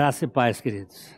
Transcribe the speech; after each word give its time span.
Graça 0.00 0.24
e 0.24 0.28
paz, 0.28 0.62
queridos. 0.62 1.10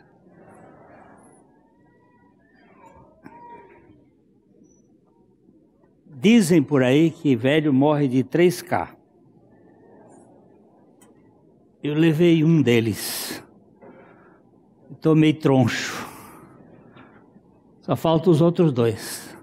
Dizem 6.05 6.61
por 6.61 6.83
aí 6.83 7.09
que 7.09 7.33
velho 7.33 7.71
morre 7.71 8.09
de 8.09 8.25
3K. 8.25 8.89
Eu 11.81 11.93
levei 11.93 12.43
um 12.43 12.61
deles. 12.61 13.41
Tomei 14.99 15.31
troncho. 15.31 16.05
Só 17.79 17.95
faltam 17.95 18.33
os 18.33 18.41
outros 18.41 18.73
dois. 18.73 19.33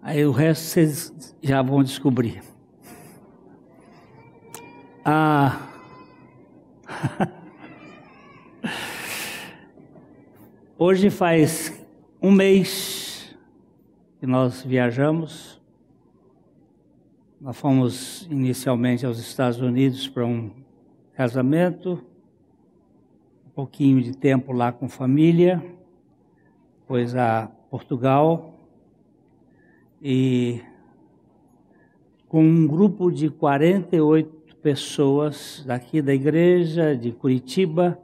Aí 0.00 0.24
o 0.24 0.32
resto 0.32 0.62
vocês 0.62 1.36
já 1.42 1.60
vão 1.60 1.82
descobrir. 1.82 2.42
Ah. 5.04 5.60
Hoje 10.76 11.08
faz 11.08 11.86
um 12.20 12.32
mês 12.32 13.32
que 14.18 14.26
nós 14.26 14.64
viajamos. 14.64 15.62
Nós 17.40 17.56
fomos 17.56 18.26
inicialmente 18.28 19.06
aos 19.06 19.20
Estados 19.20 19.60
Unidos 19.60 20.08
para 20.08 20.26
um 20.26 20.50
casamento, 21.12 22.04
um 23.46 23.50
pouquinho 23.50 24.02
de 24.02 24.16
tempo 24.16 24.52
lá 24.52 24.72
com 24.72 24.88
família, 24.88 25.64
depois 26.80 27.14
a 27.14 27.46
Portugal 27.70 28.58
e 30.02 30.60
com 32.26 32.42
um 32.42 32.66
grupo 32.66 33.12
de 33.12 33.30
48 33.30 34.56
pessoas 34.56 35.62
daqui 35.64 36.02
da 36.02 36.12
igreja 36.12 36.96
de 36.96 37.12
Curitiba, 37.12 37.96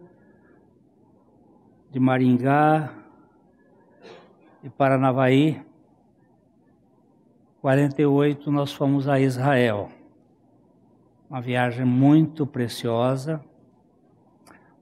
de 1.91 1.99
Maringá, 1.99 2.93
de 4.63 4.71
Paranavaí. 4.71 5.61
48 7.61 8.51
nós 8.51 8.73
fomos 8.73 9.09
a 9.09 9.21
Israel. 9.21 9.91
Uma 11.29 11.41
viagem 11.41 11.85
muito 11.85 12.47
preciosa. 12.47 13.45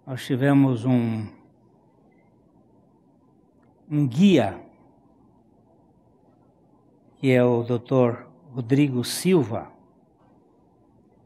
Nós 0.07 0.25
tivemos 0.25 0.85
um 0.85 1.27
um 3.91 4.07
guia 4.07 4.61
que 7.17 7.33
é 7.33 7.43
o 7.43 7.65
Dr. 7.65 8.27
Rodrigo 8.55 9.03
Silva. 9.03 9.73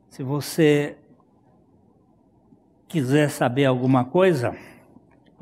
Se 0.08 0.22
você 0.22 0.96
quiser 2.88 3.28
saber 3.30 3.66
alguma 3.66 4.04
coisa, 4.04 4.56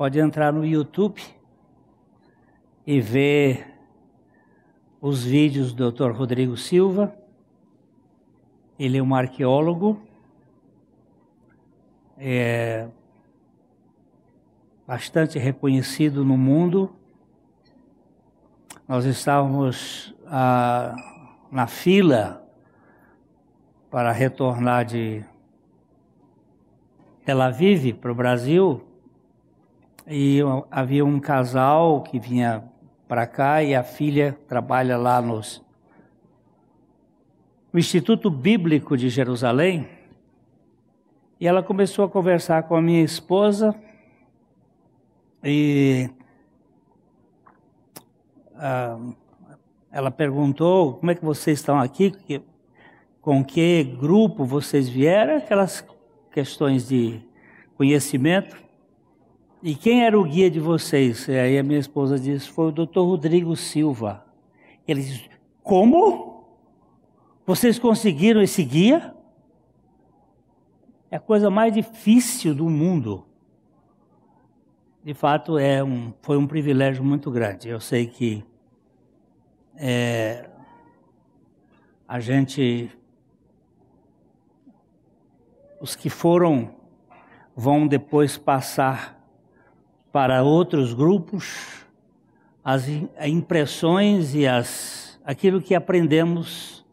pode 0.01 0.19
entrar 0.19 0.51
no 0.51 0.65
YouTube 0.65 1.21
e 2.87 2.99
ver 2.99 3.71
os 4.99 5.23
vídeos 5.23 5.75
do 5.75 5.91
Dr. 5.91 6.09
Rodrigo 6.09 6.57
Silva. 6.57 7.15
Ele 8.79 8.97
é 8.97 9.03
um 9.03 9.13
arqueólogo, 9.13 10.01
é 12.17 12.87
bastante 14.87 15.37
reconhecido 15.37 16.25
no 16.25 16.35
mundo. 16.35 16.91
Nós 18.87 19.05
estávamos 19.05 20.15
ah, 20.25 20.95
na 21.51 21.67
fila 21.67 22.43
para 23.91 24.11
retornar 24.11 24.83
de 24.83 25.23
Tel 27.23 27.39
Aviv 27.39 27.93
para 27.93 28.11
o 28.11 28.15
Brasil 28.15 28.90
e 30.07 30.39
havia 30.69 31.05
um 31.05 31.19
casal 31.19 32.01
que 32.03 32.19
vinha 32.19 32.63
para 33.07 33.27
cá 33.27 33.61
e 33.63 33.75
a 33.75 33.83
filha 33.83 34.37
trabalha 34.47 34.97
lá 34.97 35.21
nos, 35.21 35.63
no 37.71 37.79
Instituto 37.79 38.29
Bíblico 38.29 38.95
de 38.95 39.09
Jerusalém. 39.09 39.87
E 41.39 41.47
ela 41.47 41.63
começou 41.63 42.05
a 42.05 42.09
conversar 42.09 42.63
com 42.63 42.75
a 42.75 42.81
minha 42.81 43.03
esposa 43.03 43.75
e 45.43 46.09
ah, 48.55 48.97
ela 49.91 50.11
perguntou 50.11 50.93
como 50.93 51.11
é 51.11 51.15
que 51.15 51.25
vocês 51.25 51.59
estão 51.59 51.79
aqui, 51.79 52.13
com 53.21 53.43
que 53.43 53.83
grupo 53.83 54.45
vocês 54.45 54.87
vieram, 54.87 55.37
aquelas 55.37 55.85
questões 56.31 56.87
de 56.87 57.19
conhecimento. 57.75 58.55
E 59.63 59.75
quem 59.75 60.03
era 60.03 60.19
o 60.19 60.23
guia 60.23 60.49
de 60.49 60.59
vocês? 60.59 61.27
E 61.27 61.37
aí 61.37 61.57
a 61.57 61.63
minha 61.63 61.79
esposa 61.79 62.19
disse, 62.19 62.49
foi 62.49 62.67
o 62.67 62.71
doutor 62.71 63.05
Rodrigo 63.05 63.55
Silva. 63.55 64.25
Ele 64.87 65.01
disse, 65.01 65.29
como? 65.61 66.47
Vocês 67.45 67.77
conseguiram 67.77 68.41
esse 68.41 68.63
guia? 68.63 69.15
É 71.11 71.17
a 71.17 71.19
coisa 71.19 71.49
mais 71.49 71.73
difícil 71.73 72.55
do 72.55 72.67
mundo. 72.69 73.23
De 75.03 75.13
fato, 75.13 75.59
é 75.59 75.83
um, 75.83 76.11
foi 76.21 76.37
um 76.37 76.47
privilégio 76.47 77.03
muito 77.03 77.29
grande. 77.29 77.69
Eu 77.69 77.79
sei 77.79 78.07
que 78.07 78.43
é, 79.75 80.49
a 82.07 82.19
gente, 82.19 82.89
os 85.79 85.95
que 85.95 86.09
foram, 86.09 86.73
vão 87.55 87.87
depois 87.87 88.37
passar 88.37 89.20
para 90.11 90.43
outros 90.43 90.93
grupos 90.93 91.81
as 92.63 92.87
impressões 93.25 94.35
e 94.35 94.47
as, 94.47 95.19
aquilo 95.25 95.61
que 95.61 95.73
aprendemos, 95.73 96.85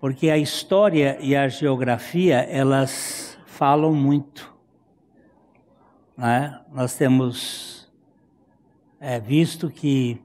porque 0.00 0.28
a 0.28 0.36
história 0.36 1.16
e 1.20 1.36
a 1.36 1.48
geografia 1.48 2.38
elas 2.38 3.38
falam 3.46 3.94
muito. 3.94 4.52
Né? 6.16 6.60
Nós 6.72 6.96
temos 6.96 7.90
é, 9.00 9.20
visto 9.20 9.70
que 9.70 10.20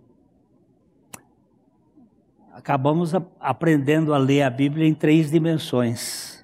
acabamos 2.51 3.13
a, 3.13 3.21
aprendendo 3.39 4.13
a 4.13 4.17
ler 4.17 4.41
a 4.41 4.49
Bíblia 4.49 4.87
em 4.87 4.93
três 4.93 5.29
dimensões. 5.31 6.43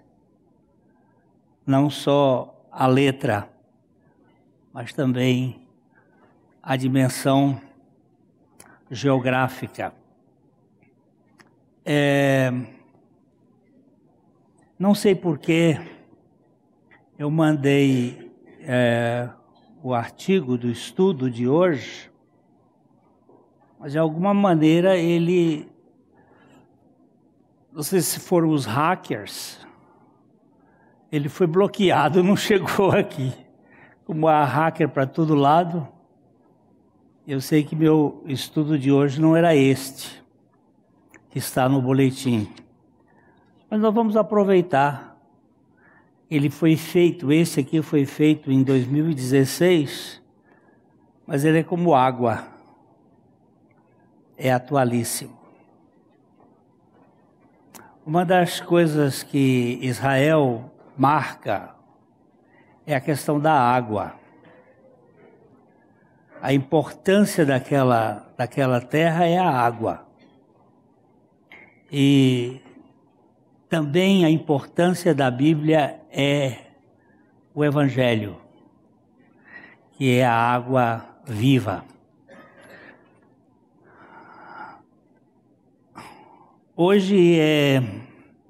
Não 1.66 1.90
só 1.90 2.68
a 2.72 2.86
letra, 2.86 3.50
mas 4.76 4.92
também 4.92 5.66
a 6.62 6.76
dimensão 6.76 7.62
geográfica. 8.92 9.94
É, 11.86 12.52
não 14.78 14.94
sei 14.94 15.16
porquê 15.16 15.80
eu 17.18 17.32
mandei 17.32 18.30
é, 18.60 19.30
o 19.82 19.94
artigo 19.94 20.58
do 20.58 20.70
estudo 20.70 21.32
de 21.32 21.48
hoje, 21.48 22.12
mas 23.80 23.94
de 23.94 23.98
alguma 23.98 24.34
maneira 24.34 24.98
ele 24.98 25.72
não 27.72 27.82
sei 27.82 28.02
se 28.02 28.20
foram 28.20 28.50
os 28.50 28.66
hackers, 28.66 29.66
ele 31.10 31.30
foi 31.30 31.48
bloqueado, 31.48 32.20
não 32.22 32.36
chegou 32.36 32.92
aqui. 32.92 33.45
Como 34.06 34.28
há 34.28 34.46
hacker 34.46 34.88
para 34.88 35.08
todo 35.08 35.34
lado, 35.34 35.88
eu 37.28 37.42
sei 37.42 37.64
que 37.64 37.76
meu 37.76 38.24
estudo 38.28 38.78
de 38.78 38.92
hoje 38.92 39.20
não 39.20 39.36
era 39.36 39.56
este, 39.56 40.24
que 41.32 41.40
está 41.40 41.68
no 41.68 41.82
boletim. 41.82 42.48
Mas 43.68 43.82
nós 43.82 43.92
vamos 43.92 44.16
aproveitar. 44.16 45.18
Ele 46.30 46.52
foi 46.52 46.76
feito, 46.76 47.32
esse 47.32 47.60
aqui 47.60 47.82
foi 47.82 48.06
feito 48.06 48.52
em 48.52 48.62
2016, 48.62 50.22
mas 51.26 51.44
ele 51.44 51.60
é 51.60 51.64
como 51.64 51.96
água, 51.96 52.48
é 54.38 54.52
atualíssimo. 54.52 55.36
Uma 58.06 58.24
das 58.24 58.62
coisas 58.62 59.24
que 59.24 59.80
Israel 59.82 60.72
marca 60.96 61.75
é 62.86 62.96
a 62.96 63.02
questão 63.02 63.40
da 63.40 63.54
água. 63.54 64.14
A 66.42 66.54
importância 66.54 67.46
daquela, 67.46 68.32
daquela 68.38 68.80
terra 68.80 69.26
é 69.26 69.38
a 69.38 69.50
água. 69.50 70.06
E 71.92 72.62
também 73.68 74.26
a 74.26 74.30
importância 74.30 75.16
da 75.16 75.32
Bíblia 75.32 76.00
é 76.12 76.58
o 77.54 77.66
Evangelho, 77.66 78.38
que 79.94 80.18
é 80.18 80.26
a 80.26 80.34
água 80.34 81.04
viva. 81.26 81.84
Hoje 86.76 87.40
é 87.40 87.82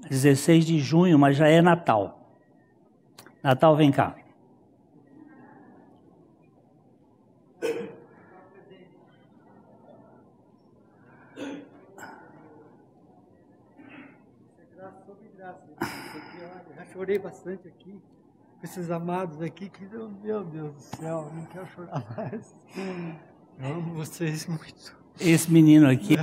16 0.09 0.65
de 0.65 0.79
junho, 0.79 1.17
mas 1.17 1.37
já 1.37 1.47
é 1.47 1.61
Natal. 1.61 2.19
Natal, 3.43 3.75
vem 3.75 3.91
cá. 3.91 4.15
sobre 15.05 15.29
graça. 15.37 15.61
Porque, 16.11 16.37
olha, 16.43 16.75
já 16.75 16.83
chorei 16.95 17.19
bastante 17.19 17.67
aqui, 17.67 17.91
com 17.91 18.63
esses 18.63 18.89
amados 18.89 19.41
aqui, 19.41 19.69
que, 19.69 19.85
meu 20.23 20.45
Deus 20.45 20.73
do 20.73 20.79
céu, 20.79 21.29
não 21.35 21.43
quero 21.47 21.67
chorar 21.67 22.05
mais. 22.15 22.55
Eu 23.59 23.65
amo 23.65 23.95
vocês 23.95 24.47
muito. 24.47 24.97
Esse 25.19 25.51
menino 25.51 25.89
aqui, 25.89 26.15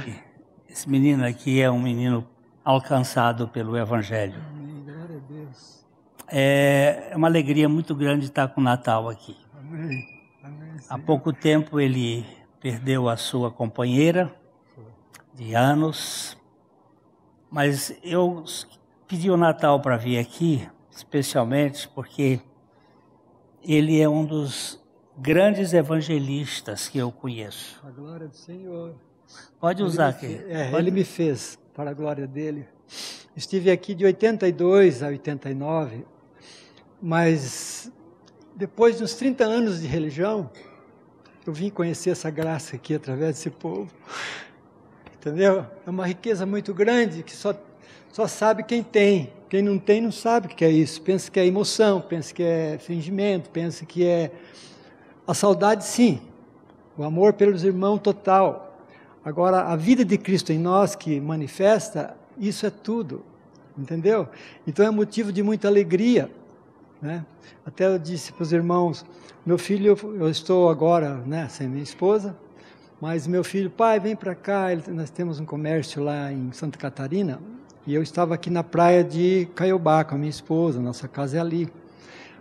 esse 0.67 0.89
menino 0.89 1.27
aqui 1.27 1.61
é 1.61 1.71
um 1.71 1.81
menino 1.81 2.27
alcançado 2.65 3.47
pelo 3.49 3.77
Evangelho. 3.77 4.43
Amém, 4.49 4.83
glória 4.83 5.17
a 5.19 5.21
Deus. 5.21 5.87
É 6.27 7.13
uma 7.15 7.29
alegria 7.29 7.69
muito 7.69 7.95
grande 7.95 8.25
estar 8.25 8.49
com 8.49 8.63
o 8.63 8.65
Natal 8.65 9.11
aqui. 9.11 9.37
Amém. 9.55 10.09
Amém. 10.43 10.77
Há 10.89 10.99
pouco 10.99 11.35
tempo 11.35 11.79
ele 11.79 12.25
perdeu 12.61 13.11
a 13.11 13.17
sua 13.19 13.51
companheira 13.51 14.35
de 15.35 15.55
anos, 15.55 16.35
mas 17.51 17.95
eu 18.03 18.43
pedi 19.13 19.31
o 19.31 19.37
Natal 19.37 19.79
para 19.79 19.99
vir 19.99 20.17
aqui, 20.19 20.67
especialmente 20.91 21.87
porque 21.87 22.41
ele 23.63 24.01
é 24.01 24.09
um 24.09 24.25
dos 24.25 24.81
grandes 25.19 25.75
evangelistas 25.75 26.89
que 26.89 26.97
eu 26.97 27.13
conheço. 27.13 27.79
A 27.87 27.91
glória 27.91 28.27
do 28.27 28.35
Senhor. 28.35 28.95
Pode 29.61 29.83
usar 29.83 30.09
aqui. 30.09 30.25
Ele 30.25 30.39
fe- 30.39 30.45
É, 30.51 30.71
Pode- 30.71 30.83
ele 30.85 30.91
me 30.91 31.05
fez, 31.05 31.59
para 31.75 31.91
a 31.91 31.93
glória 31.93 32.27
dele. 32.27 32.67
Estive 33.37 33.71
aqui 33.71 33.95
de 33.95 34.07
82 34.07 35.03
a 35.03 35.09
89, 35.09 36.07
mas 37.03 37.93
depois 38.57 38.97
de 38.97 39.05
uns 39.05 39.13
30 39.15 39.45
anos 39.45 39.83
de 39.83 39.87
religião, 39.87 40.51
eu 41.47 41.53
vim 41.53 41.69
conhecer 41.69 42.09
essa 42.09 42.31
graça 42.31 42.77
aqui 42.77 42.95
através 42.95 43.35
desse 43.37 43.51
povo. 43.51 43.93
Entendeu? 45.17 45.67
É 45.87 45.91
uma 45.91 46.07
riqueza 46.07 46.47
muito 46.47 46.73
grande 46.73 47.23
que 47.23 47.37
só, 47.37 47.55
só 48.13 48.27
sabe 48.27 48.63
quem 48.63 48.83
tem. 48.83 49.33
Quem 49.49 49.63
não 49.63 49.79
tem 49.79 50.01
não 50.01 50.13
sabe 50.13 50.47
o 50.47 50.51
que 50.51 50.65
é 50.65 50.71
isso. 50.71 51.01
Pensa 51.01 51.31
que 51.31 51.41
é 51.41 51.47
emoção, 51.47 51.99
pensa 51.99 52.33
que 52.33 52.43
é 52.43 52.79
fingimento, 52.79 53.49
pensa 53.49 53.87
que 53.87 54.07
é 54.07 54.31
a 55.27 55.33
saudade, 55.33 55.85
sim. 55.85 56.21
O 56.97 57.03
amor 57.05 57.33
pelos 57.33 57.65
irmãos 57.65 57.99
total. 57.99 58.79
Agora, 59.25 59.63
a 59.63 59.77
vida 59.77 60.05
de 60.05 60.19
Cristo 60.19 60.53
em 60.53 60.59
nós 60.59 60.95
que 60.95 61.19
manifesta, 61.21 62.15
isso 62.39 62.67
é 62.67 62.71
tudo. 62.71 63.25
Entendeu? 63.79 64.29
Então 64.67 64.85
é 64.85 64.91
motivo 64.91 65.33
de 65.33 65.43
muita 65.43 65.69
alegria. 65.69 66.31
Né? 67.01 67.25
Até 67.65 67.87
eu 67.87 67.99
disse 67.99 68.31
para 68.31 68.43
os 68.43 68.53
irmãos: 68.53 69.07
meu 69.47 69.57
filho, 69.57 69.97
eu 70.21 70.29
estou 70.29 70.69
agora 70.69 71.17
né, 71.27 71.49
sem 71.49 71.67
minha 71.67 71.83
esposa, 71.83 72.37
mas 73.01 73.27
meu 73.27 73.43
filho, 73.43 73.71
pai, 73.71 73.99
vem 73.99 74.15
para 74.15 74.35
cá. 74.35 74.67
Nós 74.89 75.09
temos 75.09 75.41
um 75.41 75.47
comércio 75.47 76.05
lá 76.05 76.31
em 76.31 76.53
Santa 76.53 76.79
Catarina 76.79 77.41
e 77.87 77.95
eu 77.95 78.03
estava 78.03 78.35
aqui 78.35 78.49
na 78.49 78.63
praia 78.63 79.03
de 79.03 79.49
Caiobá 79.55 80.05
com 80.05 80.15
a 80.15 80.19
minha 80.19 80.31
esposa, 80.31 80.81
nossa 80.81 81.09
casa 81.09 81.39
é 81.39 81.41
ali. 81.41 81.69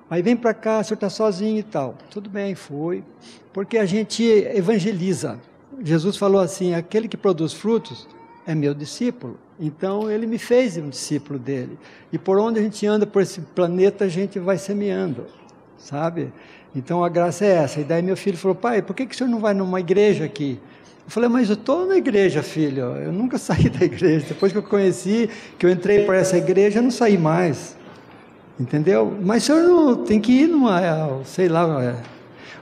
Aí 0.09 0.21
vem 0.21 0.35
para 0.35 0.53
cá, 0.53 0.79
o 0.79 0.83
senhor 0.83 0.95
está 0.95 1.09
sozinho 1.09 1.57
e 1.57 1.63
tal. 1.63 1.95
Tudo 2.09 2.29
bem, 2.29 2.53
fui. 2.53 3.03
Porque 3.51 3.77
a 3.77 3.85
gente 3.85 4.23
evangeliza. 4.23 5.39
Jesus 5.81 6.15
falou 6.17 6.41
assim: 6.41 6.75
aquele 6.75 7.07
que 7.07 7.17
produz 7.17 7.53
frutos 7.53 8.07
é 8.45 8.53
meu 8.53 8.73
discípulo. 8.73 9.39
Então 9.59 10.11
ele 10.11 10.27
me 10.27 10.37
fez 10.37 10.77
um 10.77 10.89
discípulo 10.89 11.39
dele. 11.39 11.77
E 12.11 12.17
por 12.17 12.37
onde 12.37 12.59
a 12.59 12.61
gente 12.61 12.85
anda 12.85 13.07
por 13.07 13.21
esse 13.21 13.41
planeta, 13.41 14.05
a 14.05 14.09
gente 14.09 14.37
vai 14.37 14.57
semeando, 14.57 15.25
sabe? 15.77 16.31
Então 16.75 17.03
a 17.03 17.09
graça 17.09 17.45
é 17.45 17.55
essa. 17.55 17.79
E 17.79 17.83
daí 17.83 18.01
meu 18.01 18.17
filho 18.17 18.37
falou: 18.37 18.53
pai, 18.53 18.81
por 18.81 18.95
que, 18.95 19.05
que 19.05 19.15
o 19.15 19.17
senhor 19.17 19.29
não 19.29 19.39
vai 19.39 19.53
numa 19.53 19.79
igreja 19.79 20.25
aqui? 20.25 20.59
Eu 21.05 21.11
falei, 21.11 21.29
mas 21.29 21.49
eu 21.49 21.55
estou 21.55 21.85
na 21.85 21.97
igreja, 21.97 22.41
filho. 22.43 22.83
Eu 22.97 23.11
nunca 23.11 23.37
saí 23.39 23.69
da 23.69 23.85
igreja. 23.85 24.25
Depois 24.27 24.51
que 24.51 24.57
eu 24.57 24.63
conheci, 24.63 25.29
que 25.57 25.65
eu 25.65 25.69
entrei 25.69 26.05
para 26.05 26.17
essa 26.17 26.37
igreja, 26.37 26.79
eu 26.79 26.83
não 26.83 26.91
saí 26.91 27.17
mais. 27.17 27.75
Entendeu? 28.59 29.17
Mas 29.21 29.43
o 29.43 29.45
senhor 29.47 29.63
não 29.63 29.95
tem 29.95 30.19
que 30.19 30.31
ir 30.31 30.47
numa, 30.47 30.79
é, 30.81 31.23
sei 31.25 31.49
lá. 31.49 31.83
é. 31.83 31.95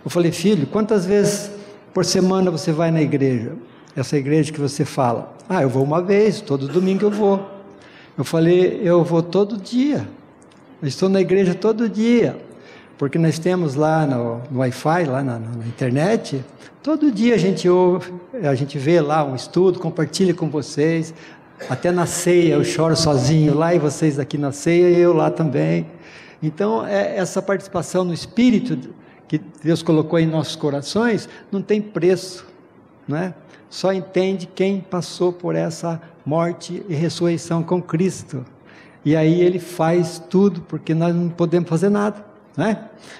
Eu 0.04 0.10
falei, 0.10 0.32
filho, 0.32 0.66
quantas 0.68 1.06
vezes 1.06 1.52
por 1.94 2.06
semana 2.06 2.50
você 2.50 2.72
vai 2.72 2.90
na 2.90 3.02
igreja? 3.02 3.54
Essa 3.96 4.18
igreja 4.18 4.52
que 4.52 4.60
você 4.60 4.86
fala. 4.86 5.36
Ah, 5.48 5.62
eu 5.62 5.70
vou 5.70 5.84
uma 5.84 6.02
vez, 6.02 6.40
todo 6.40 6.68
domingo 6.68 7.06
eu 7.06 7.12
vou. 7.12 7.60
Eu 8.18 8.24
falei, 8.24 8.80
eu 8.84 9.04
vou 9.04 9.22
todo 9.22 9.58
dia. 9.58 10.08
Eu 10.82 10.88
estou 10.88 11.10
na 11.10 11.20
igreja 11.20 11.54
todo 11.54 11.90
dia. 11.90 12.38
Porque 13.00 13.18
nós 13.18 13.40
temos 13.40 13.75
lá 13.75 14.06
no, 14.06 14.42
no 14.51 14.60
Wi-Fi, 14.60 15.06
lá 15.06 15.24
na, 15.24 15.40
na 15.40 15.66
internet, 15.66 16.44
todo 16.84 17.10
dia 17.10 17.34
a 17.34 17.38
gente 17.38 17.69
ouve, 17.69 18.13
a 18.44 18.54
gente 18.54 18.78
vê 18.78 19.00
lá 19.00 19.24
um 19.24 19.36
estudo, 19.36 19.80
compartilha 19.80 20.34
com 20.34 20.50
vocês. 20.50 21.13
Até 21.69 21.92
na 21.92 22.06
ceia 22.06 22.56
eu 22.56 22.63
choro 22.66 22.98
sozinho 22.98 23.56
lá 23.56 23.74
e 23.74 23.80
vocês 23.80 24.19
aqui 24.19 24.38
na 24.38 24.51
ceia 24.51 24.90
e 24.90 25.00
eu 25.00 25.13
lá 25.13 25.31
também. 25.31 25.88
Então, 26.44 26.86
é, 26.86 27.16
essa 27.16 27.42
participação 27.42 28.04
no 28.04 28.13
Espírito 28.13 28.94
que 29.30 29.40
Deus 29.63 29.81
colocou 29.81 30.19
em 30.19 30.28
nossos 30.28 30.57
corações 30.57 31.30
não 31.50 31.62
tem 31.62 31.81
preço, 31.81 32.45
não 33.07 33.18
é? 33.18 33.34
Só 33.69 33.94
entende 33.94 34.45
quem 34.45 34.81
passou 34.81 35.31
por 35.31 35.56
essa 35.56 36.02
morte 36.25 36.84
e 36.90 36.94
ressurreição 36.95 37.63
com 37.63 37.81
Cristo. 37.81 38.45
E 39.06 39.16
aí 39.16 39.40
ele 39.40 39.57
faz 39.57 40.22
tudo, 40.30 40.60
porque 40.60 40.94
nós 40.94 41.16
não 41.16 41.30
podemos 41.30 41.69
fazer 41.69 41.88
nada. 41.88 42.28
Né? 42.60 42.78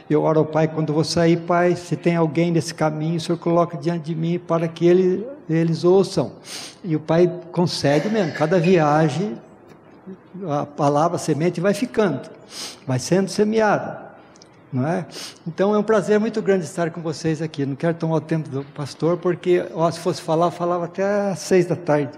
Eu 0.09 0.24
oro 0.24 0.39
ao 0.39 0.45
Pai 0.45 0.68
quando 0.68 0.91
vou 0.91 1.06
sair, 1.06 1.38
Pai, 1.38 1.74
se 1.74 1.95
tem 1.95 2.18
alguém 2.18 2.51
nesse 2.51 2.74
caminho, 2.74 3.15
o 3.15 3.21
Senhor 3.21 3.38
coloca 3.38 3.77
diante 3.77 4.03
de 4.03 4.13
mim 4.13 4.38
para 4.38 4.68
que 4.68 4.86
ele, 4.86 5.25
eles 5.50 5.86
ouçam. 5.86 6.33
E 6.83 6.94
o 6.94 7.00
Pai 7.00 7.31
concede 7.53 8.09
mesmo, 8.09 8.33
cada 8.33 8.59
viagem, 8.59 9.38
a 10.45 10.65
palavra, 10.65 11.16
a 11.16 11.19
semente 11.19 11.61
vai 11.61 11.73
ficando, 11.73 12.30
vai 12.85 12.99
sendo 12.99 13.30
semeada. 13.30 14.09
Não 14.73 14.85
é? 14.85 15.06
Então 15.47 15.73
é 15.73 15.78
um 15.80 15.83
prazer 15.83 16.19
muito 16.19 16.42
grande 16.42 16.66
estar 16.66 16.92
com 16.92 16.99
vocês 17.02 17.42
aqui. 17.42 17.66
Não 17.66 17.78
quero 17.78 17.94
tomar 17.94 18.18
o 18.18 18.21
tempo 18.21 18.49
do 18.49 18.66
pastor, 18.75 19.16
porque 19.16 19.66
ó, 19.73 19.90
se 19.90 20.02
fosse 20.02 20.21
falar, 20.21 20.47
eu 20.47 20.52
falava 20.52 20.83
até 20.83 21.31
às 21.31 21.40
seis 21.40 21.66
da 21.66 21.78
tarde. 21.78 22.11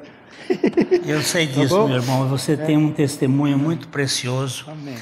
Eu 1.05 1.21
sei 1.21 1.45
Tá 1.47 1.61
disso, 1.61 1.75
bom? 1.77 1.87
meu 1.87 1.97
irmão. 1.97 2.27
Você 2.29 2.57
tem 2.57 2.75
um 2.77 2.91
testemunho 2.91 3.59
muito 3.59 3.87
precioso. 3.89 4.65
Amém. 4.67 4.97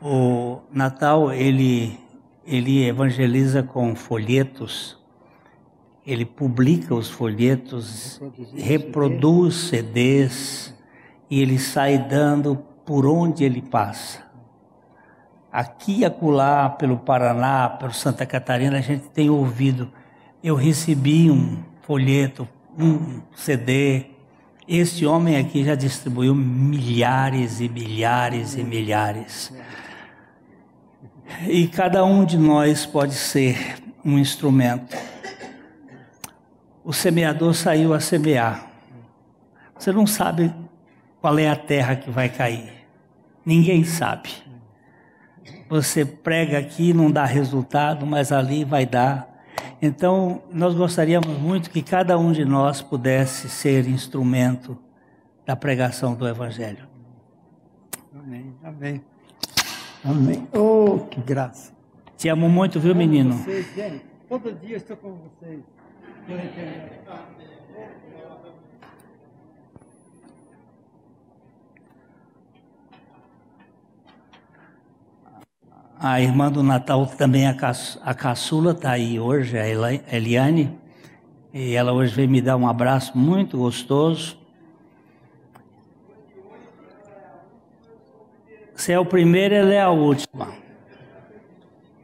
O 0.00 0.60
Natal, 0.72 1.32
ele, 1.32 1.98
ele 2.46 2.86
evangeliza 2.86 3.62
com 3.64 3.96
folhetos, 3.96 4.96
ele 6.06 6.24
publica 6.24 6.94
os 6.94 7.10
folhetos, 7.10 8.20
reproduz 8.54 9.54
CDs 9.54 10.74
e 11.28 11.42
ele 11.42 11.58
sai 11.58 11.98
dando 11.98 12.56
por 12.86 13.06
onde 13.06 13.44
ele 13.44 13.60
passa. 13.60 14.22
Aqui 15.50 16.00
e 16.00 16.04
acolá, 16.04 16.70
pelo 16.70 16.98
Paraná, 16.98 17.68
pelo 17.68 17.92
Santa 17.92 18.24
Catarina, 18.24 18.78
a 18.78 18.80
gente 18.80 19.08
tem 19.08 19.28
ouvido. 19.28 19.90
Eu 20.42 20.54
recebi 20.54 21.30
um 21.30 21.62
folheto, 21.82 22.46
um 22.78 23.20
CD. 23.34 24.06
Este 24.68 25.04
homem 25.04 25.36
aqui 25.36 25.64
já 25.64 25.74
distribuiu 25.74 26.34
milhares 26.34 27.60
e 27.60 27.68
milhares 27.68 28.54
e 28.54 28.62
milhares. 28.62 29.52
E 31.46 31.68
cada 31.68 32.04
um 32.04 32.24
de 32.24 32.38
nós 32.38 32.86
pode 32.86 33.14
ser 33.14 33.76
um 34.04 34.18
instrumento. 34.18 34.96
O 36.84 36.92
semeador 36.92 37.54
saiu 37.54 37.92
a 37.92 38.00
semear. 38.00 38.66
Você 39.78 39.92
não 39.92 40.06
sabe 40.06 40.52
qual 41.20 41.38
é 41.38 41.48
a 41.48 41.56
terra 41.56 41.94
que 41.96 42.10
vai 42.10 42.28
cair. 42.28 42.72
Ninguém 43.44 43.84
sabe. 43.84 44.30
Você 45.68 46.04
prega 46.04 46.58
aqui, 46.58 46.92
não 46.92 47.10
dá 47.10 47.24
resultado, 47.24 48.06
mas 48.06 48.32
ali 48.32 48.64
vai 48.64 48.86
dar. 48.86 49.28
Então, 49.80 50.42
nós 50.52 50.74
gostaríamos 50.74 51.38
muito 51.38 51.70
que 51.70 51.82
cada 51.82 52.18
um 52.18 52.32
de 52.32 52.44
nós 52.44 52.80
pudesse 52.82 53.48
ser 53.48 53.86
instrumento 53.86 54.76
da 55.46 55.54
pregação 55.54 56.14
do 56.14 56.26
Evangelho. 56.26 56.88
Amém. 58.14 58.54
Amém. 58.62 59.17
Amém. 60.04 60.46
Oh, 60.52 61.00
que 61.10 61.20
graça. 61.20 61.72
Te 62.16 62.28
amo 62.28 62.48
muito, 62.48 62.80
viu, 62.80 62.94
menino? 62.94 63.34
Vocês, 63.34 63.74
gente, 63.74 64.04
todo 64.28 64.52
dia 64.52 64.76
estou 64.76 64.96
com 64.96 65.16
vocês. 65.16 65.60
A 76.00 76.20
irmã 76.20 76.50
do 76.50 76.62
Natal 76.62 77.06
também, 77.06 77.46
a, 77.48 77.54
caçu, 77.54 77.98
a 78.04 78.14
caçula, 78.14 78.70
está 78.72 78.92
aí 78.92 79.18
hoje, 79.18 79.58
a 79.58 79.66
Eli- 79.68 80.02
Eliane. 80.12 80.78
E 81.52 81.74
ela 81.74 81.92
hoje 81.92 82.14
veio 82.14 82.28
me 82.28 82.40
dar 82.40 82.56
um 82.56 82.68
abraço 82.68 83.18
muito 83.18 83.58
gostoso. 83.58 84.38
Você 88.78 88.92
é 88.92 88.98
o 88.98 89.04
primeiro, 89.04 89.56
ela 89.56 89.74
é 89.74 89.80
a 89.80 89.90
última. 89.90 90.54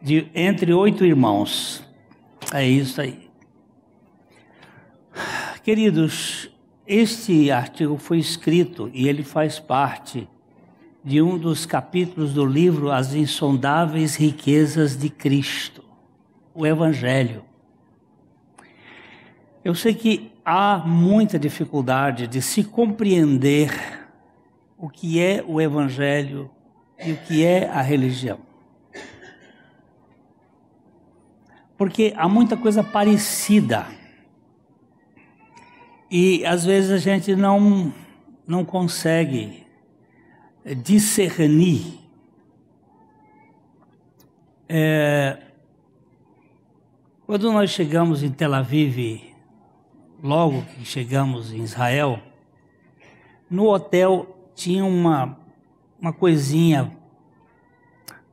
De, 0.02 0.28
entre 0.34 0.74
oito 0.74 1.04
irmãos. 1.04 1.84
É 2.52 2.66
isso 2.66 3.00
aí. 3.00 3.30
Queridos, 5.62 6.50
este 6.84 7.48
artigo 7.52 7.96
foi 7.96 8.18
escrito 8.18 8.90
e 8.92 9.08
ele 9.08 9.22
faz 9.22 9.60
parte 9.60 10.28
de 11.04 11.22
um 11.22 11.38
dos 11.38 11.64
capítulos 11.64 12.34
do 12.34 12.44
livro 12.44 12.90
As 12.90 13.14
Insondáveis 13.14 14.16
Riquezas 14.16 14.96
de 14.96 15.08
Cristo, 15.08 15.84
o 16.52 16.66
Evangelho. 16.66 17.44
Eu 19.64 19.76
sei 19.76 19.94
que 19.94 20.32
há 20.44 20.78
muita 20.84 21.38
dificuldade 21.38 22.26
de 22.26 22.42
se 22.42 22.64
compreender 22.64 23.70
o 24.76 24.88
que 24.88 25.20
é 25.20 25.42
o 25.46 25.60
Evangelho 25.60 26.50
e 26.98 27.12
o 27.12 27.16
que 27.16 27.44
é 27.44 27.68
a 27.68 27.80
religião. 27.80 28.38
Porque 31.76 32.12
há 32.16 32.28
muita 32.28 32.56
coisa 32.56 32.82
parecida. 32.84 33.86
E 36.10 36.44
às 36.46 36.64
vezes 36.64 36.90
a 36.90 36.98
gente 36.98 37.34
não, 37.34 37.92
não 38.46 38.64
consegue 38.64 39.66
discernir 40.82 42.04
é, 44.68 45.38
quando 47.26 47.52
nós 47.52 47.70
chegamos 47.70 48.22
em 48.22 48.30
Tel 48.30 48.54
Aviv, 48.54 49.22
logo 50.22 50.62
que 50.62 50.84
chegamos 50.84 51.52
em 51.52 51.62
Israel, 51.62 52.18
no 53.48 53.68
hotel 53.68 54.50
tinha 54.54 54.84
uma, 54.84 55.38
uma 56.04 56.12
coisinha 56.12 56.94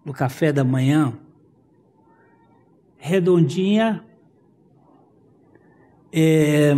no 0.04 0.12
café 0.12 0.52
da 0.52 0.62
manhã, 0.62 1.18
redondinha, 2.98 4.04
é, 6.12 6.74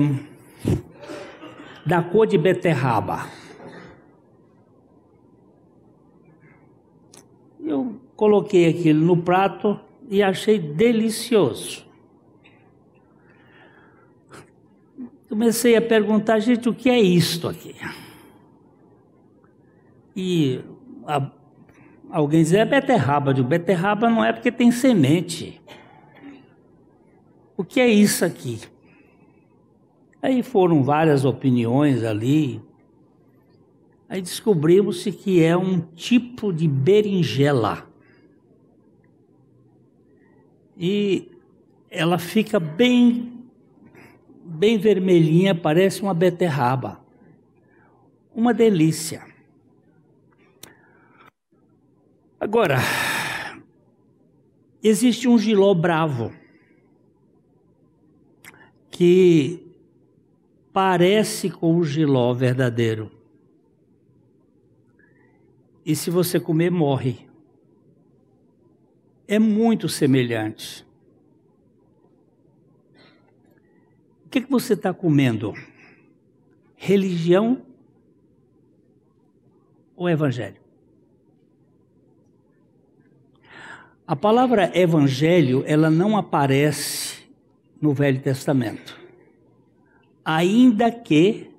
da 1.84 2.04
cor 2.04 2.28
de 2.28 2.38
beterraba. 2.38 3.28
Eu 7.60 8.00
coloquei 8.16 8.70
aquilo 8.70 9.04
no 9.04 9.18
prato 9.18 9.80
e 10.08 10.22
achei 10.22 10.60
delicioso. 10.60 11.88
Comecei 15.28 15.76
a 15.76 15.82
perguntar, 15.82 16.38
gente, 16.38 16.70
o 16.70 16.74
que 16.76 16.88
é 16.88 17.02
isto 17.02 17.50
aqui? 17.50 17.76
E 20.16 20.64
a, 21.08 21.32
alguém 22.10 22.44
dizia, 22.44 22.60
é 22.60 22.66
beterraba. 22.66 23.34
Digo, 23.34 23.48
beterraba 23.48 24.10
não 24.10 24.24
é 24.24 24.34
porque 24.34 24.52
tem 24.52 24.72
semente. 24.72 25.62
O 27.56 27.64
que 27.64 27.80
é 27.80 27.88
isso 27.88 28.26
aqui? 28.26 28.60
Aí 30.22 30.42
foram 30.42 30.84
várias 30.84 31.26
opiniões 31.26 32.04
ali, 32.04 32.62
Aí 34.14 34.22
descobrimos 34.22 35.04
que 35.06 35.42
é 35.42 35.58
um 35.58 35.80
tipo 35.80 36.54
de 36.54 36.68
berinjela. 36.68 37.90
E 40.78 41.32
ela 41.90 42.20
fica 42.20 42.60
bem, 42.60 43.44
bem 44.46 44.78
vermelhinha, 44.78 45.56
parece 45.56 46.04
uma 46.04 46.14
beterraba. 46.14 47.04
Uma 48.36 48.54
delícia. 48.54 49.24
Agora, 52.44 52.76
existe 54.84 55.30
um 55.30 55.38
giló 55.38 55.74
bravo 55.74 56.34
que 58.92 59.66
parece 60.74 61.50
com 61.50 61.78
o 61.78 61.86
giló 61.86 62.34
verdadeiro 62.34 63.10
e 65.86 65.96
se 65.96 66.10
você 66.10 66.38
comer, 66.38 66.70
morre. 66.70 67.30
É 69.26 69.40
muito 69.40 69.88
semelhante. 69.88 70.86
O 74.26 74.30
que, 74.30 74.42
que 74.42 74.52
você 74.52 74.74
está 74.74 74.94
comendo? 74.94 75.54
Religião 76.76 77.66
ou 79.96 80.10
evangelho? 80.10 80.63
A 84.06 84.16
palavra 84.16 84.72
evangelho, 84.78 85.64
ela 85.66 85.90
não 85.90 86.18
aparece 86.18 87.24
no 87.82 87.94
Velho 87.94 88.22
Testamento. 88.22 89.00
Ainda 90.26 90.92
que 90.92 91.54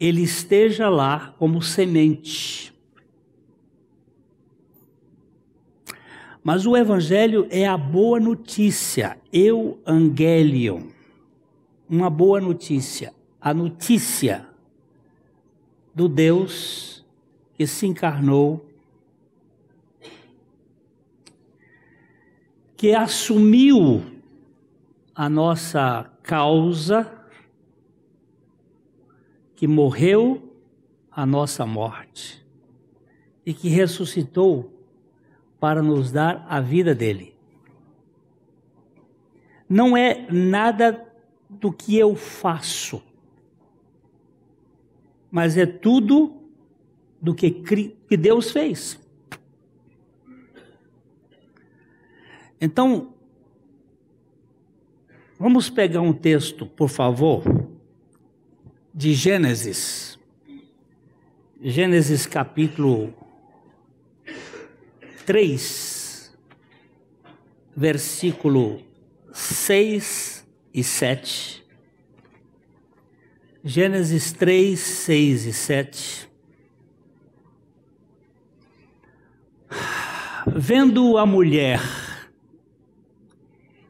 ele 0.00 0.22
esteja 0.22 0.88
lá 0.88 1.34
como 1.38 1.60
semente. 1.60 2.74
Mas 6.42 6.64
o 6.64 6.74
Evangelho 6.74 7.46
é 7.50 7.66
a 7.66 7.76
boa 7.76 8.18
notícia, 8.18 9.18
Angelion, 9.86 10.84
uma 11.86 12.08
boa 12.08 12.40
notícia, 12.40 13.12
a 13.38 13.52
notícia 13.52 14.46
do 15.94 16.08
Deus 16.08 17.04
que 17.52 17.66
se 17.66 17.86
encarnou, 17.86 18.69
que 22.80 22.94
assumiu 22.94 24.02
a 25.14 25.28
nossa 25.28 26.10
causa 26.22 27.12
que 29.54 29.66
morreu 29.66 30.56
a 31.10 31.26
nossa 31.26 31.66
morte 31.66 32.42
e 33.44 33.52
que 33.52 33.68
ressuscitou 33.68 34.72
para 35.60 35.82
nos 35.82 36.10
dar 36.10 36.46
a 36.48 36.58
vida 36.58 36.94
dele. 36.94 37.36
Não 39.68 39.94
é 39.94 40.26
nada 40.32 41.06
do 41.50 41.70
que 41.70 41.98
eu 41.98 42.16
faço, 42.16 43.02
mas 45.30 45.58
é 45.58 45.66
tudo 45.66 46.34
do 47.20 47.34
que, 47.34 47.50
Deus 48.16 48.50
fez. 48.50 48.98
Então, 52.60 53.14
vamos 55.38 55.70
pegar 55.70 56.02
um 56.02 56.12
texto, 56.12 56.66
por 56.66 56.90
favor 56.90 57.42
de 58.92 59.14
Gênesis. 59.14 60.18
Gênesis 61.62 62.26
capítulo 62.26 63.14
3, 65.24 66.36
versículo 67.74 68.82
6 69.32 70.46
e 70.74 70.84
7. 70.84 71.64
Gênesis 73.64 74.32
3, 74.32 74.78
6 74.78 75.46
e 75.46 75.52
7. 75.52 76.30
Vendo 80.46 81.16
a 81.16 81.24
mulher, 81.24 81.80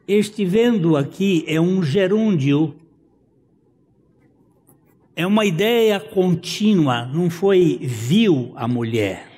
este 0.07 0.45
vendo 0.45 0.97
aqui 0.97 1.43
é 1.47 1.59
um 1.59 1.83
gerúndio 1.83 2.75
é 5.15 5.27
uma 5.27 5.45
ideia 5.45 5.99
contínua, 5.99 7.05
não 7.05 7.29
foi 7.29 7.77
viu 7.81 8.53
a 8.55 8.67
mulher. 8.67 9.29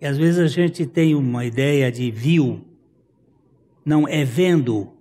E 0.00 0.06
às 0.06 0.16
vezes 0.16 0.38
a 0.38 0.46
gente 0.46 0.86
tem 0.86 1.14
uma 1.14 1.44
ideia 1.44 1.90
de 1.90 2.10
viu, 2.10 2.64
não 3.84 4.06
é 4.06 4.24
vendo. 4.24 4.92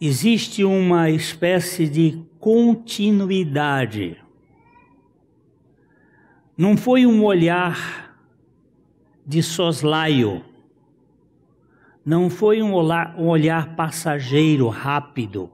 Existe 0.00 0.64
uma 0.64 1.08
espécie 1.10 1.88
de 1.88 2.20
continuidade. 2.40 4.16
Não 6.56 6.76
foi 6.76 7.06
um 7.06 7.22
olhar 7.22 8.18
de 9.26 9.42
soslaio, 9.42 10.44
não 12.04 12.28
foi 12.28 12.62
um 12.62 12.72
olhar, 12.74 13.14
um 13.18 13.28
olhar 13.28 13.74
passageiro, 13.74 14.68
rápido 14.68 15.50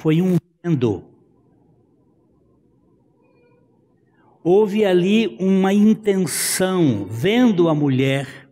foi 0.00 0.22
um 0.22 0.38
vendo. 0.64 1.04
Houve 4.42 4.82
ali 4.86 5.36
uma 5.38 5.74
intenção, 5.74 7.04
vendo 7.04 7.68
a 7.68 7.74
mulher, 7.74 8.48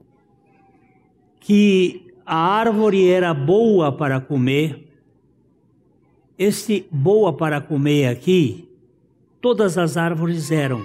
que 1.41 2.13
a 2.27 2.37
árvore 2.37 3.09
era 3.09 3.33
boa 3.33 3.91
para 3.91 4.21
comer. 4.21 4.93
Este 6.39 6.87
boa 6.91 7.33
para 7.33 7.63
comer 7.63 8.09
aqui, 8.09 8.69
todas 9.41 9.79
as 9.79 9.97
árvores 9.97 10.51
eram. 10.51 10.83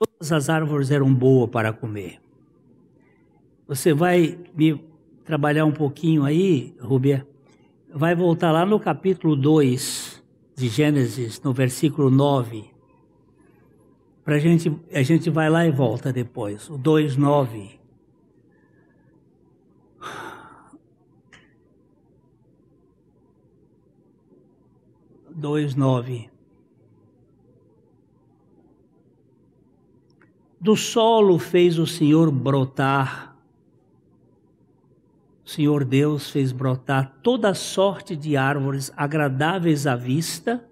Todas 0.00 0.32
as 0.32 0.48
árvores 0.48 0.90
eram 0.90 1.14
boas 1.14 1.48
para 1.48 1.72
comer. 1.72 2.20
Você 3.68 3.92
vai 3.94 4.38
me 4.54 4.82
trabalhar 5.24 5.64
um 5.66 5.72
pouquinho 5.72 6.24
aí, 6.24 6.74
Rubia? 6.80 7.24
vai 7.92 8.14
voltar 8.14 8.52
lá 8.52 8.66
no 8.66 8.78
capítulo 8.78 9.34
2 9.34 10.22
de 10.54 10.68
Gênesis, 10.68 11.40
no 11.40 11.52
versículo 11.52 12.10
9. 12.10 12.70
Pra 14.24 14.38
gente, 14.38 14.74
a 14.92 15.02
gente 15.02 15.30
vai 15.30 15.48
lá 15.48 15.66
e 15.66 15.70
volta 15.70 16.12
depois. 16.12 16.68
O 16.68 16.78
2,9. 16.78 17.78
Dois 25.30 25.74
nove. 25.76 26.28
Do 30.60 30.74
solo 30.74 31.38
fez 31.38 31.78
o 31.78 31.86
Senhor 31.86 32.28
brotar 32.32 33.37
Senhor 35.48 35.82
Deus 35.82 36.28
fez 36.28 36.52
brotar 36.52 37.20
toda 37.22 37.54
sorte 37.54 38.14
de 38.14 38.36
árvores 38.36 38.92
agradáveis 38.94 39.86
à 39.86 39.96
vista 39.96 40.62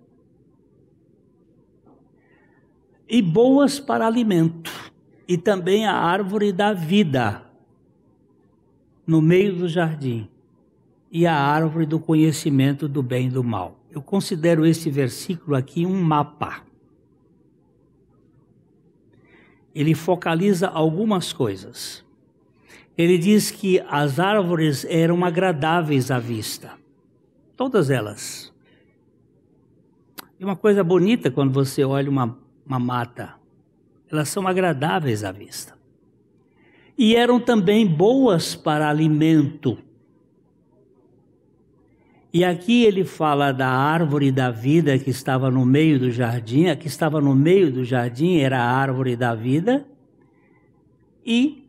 e 3.08 3.22
boas 3.22 3.80
para 3.80 4.06
alimento, 4.06 4.70
e 5.26 5.38
também 5.38 5.86
a 5.86 5.94
árvore 5.94 6.52
da 6.52 6.74
vida 6.74 7.42
no 9.06 9.22
meio 9.22 9.56
do 9.56 9.66
jardim, 9.66 10.28
e 11.10 11.26
a 11.26 11.34
árvore 11.34 11.86
do 11.86 11.98
conhecimento 11.98 12.86
do 12.86 13.02
bem 13.02 13.28
e 13.28 13.30
do 13.30 13.42
mal. 13.42 13.80
Eu 13.90 14.02
considero 14.02 14.66
esse 14.66 14.90
versículo 14.90 15.56
aqui 15.56 15.86
um 15.86 16.02
mapa. 16.02 16.62
Ele 19.74 19.94
focaliza 19.94 20.68
algumas 20.68 21.32
coisas 21.32 22.04
ele 22.96 23.18
diz 23.18 23.50
que 23.50 23.80
as 23.88 24.18
árvores 24.18 24.84
eram 24.88 25.24
agradáveis 25.24 26.10
à 26.10 26.18
vista. 26.18 26.72
Todas 27.56 27.90
elas. 27.90 28.52
E 30.40 30.44
uma 30.44 30.56
coisa 30.56 30.82
bonita 30.82 31.30
quando 31.30 31.52
você 31.52 31.84
olha 31.84 32.10
uma, 32.10 32.38
uma 32.66 32.78
mata. 32.78 33.34
Elas 34.10 34.28
são 34.28 34.46
agradáveis 34.46 35.24
à 35.24 35.32
vista. 35.32 35.76
E 36.96 37.14
eram 37.14 37.38
também 37.38 37.86
boas 37.86 38.54
para 38.54 38.88
alimento. 38.88 39.76
E 42.32 42.44
aqui 42.44 42.84
ele 42.84 43.04
fala 43.04 43.52
da 43.52 43.68
árvore 43.68 44.30
da 44.30 44.50
vida 44.50 44.98
que 44.98 45.10
estava 45.10 45.50
no 45.50 45.66
meio 45.66 45.98
do 45.98 46.10
jardim. 46.10 46.68
A 46.68 46.76
que 46.76 46.86
estava 46.86 47.20
no 47.20 47.34
meio 47.34 47.70
do 47.70 47.84
jardim 47.84 48.38
era 48.38 48.58
a 48.58 48.70
árvore 48.70 49.16
da 49.16 49.34
vida. 49.34 49.86
E 51.24 51.65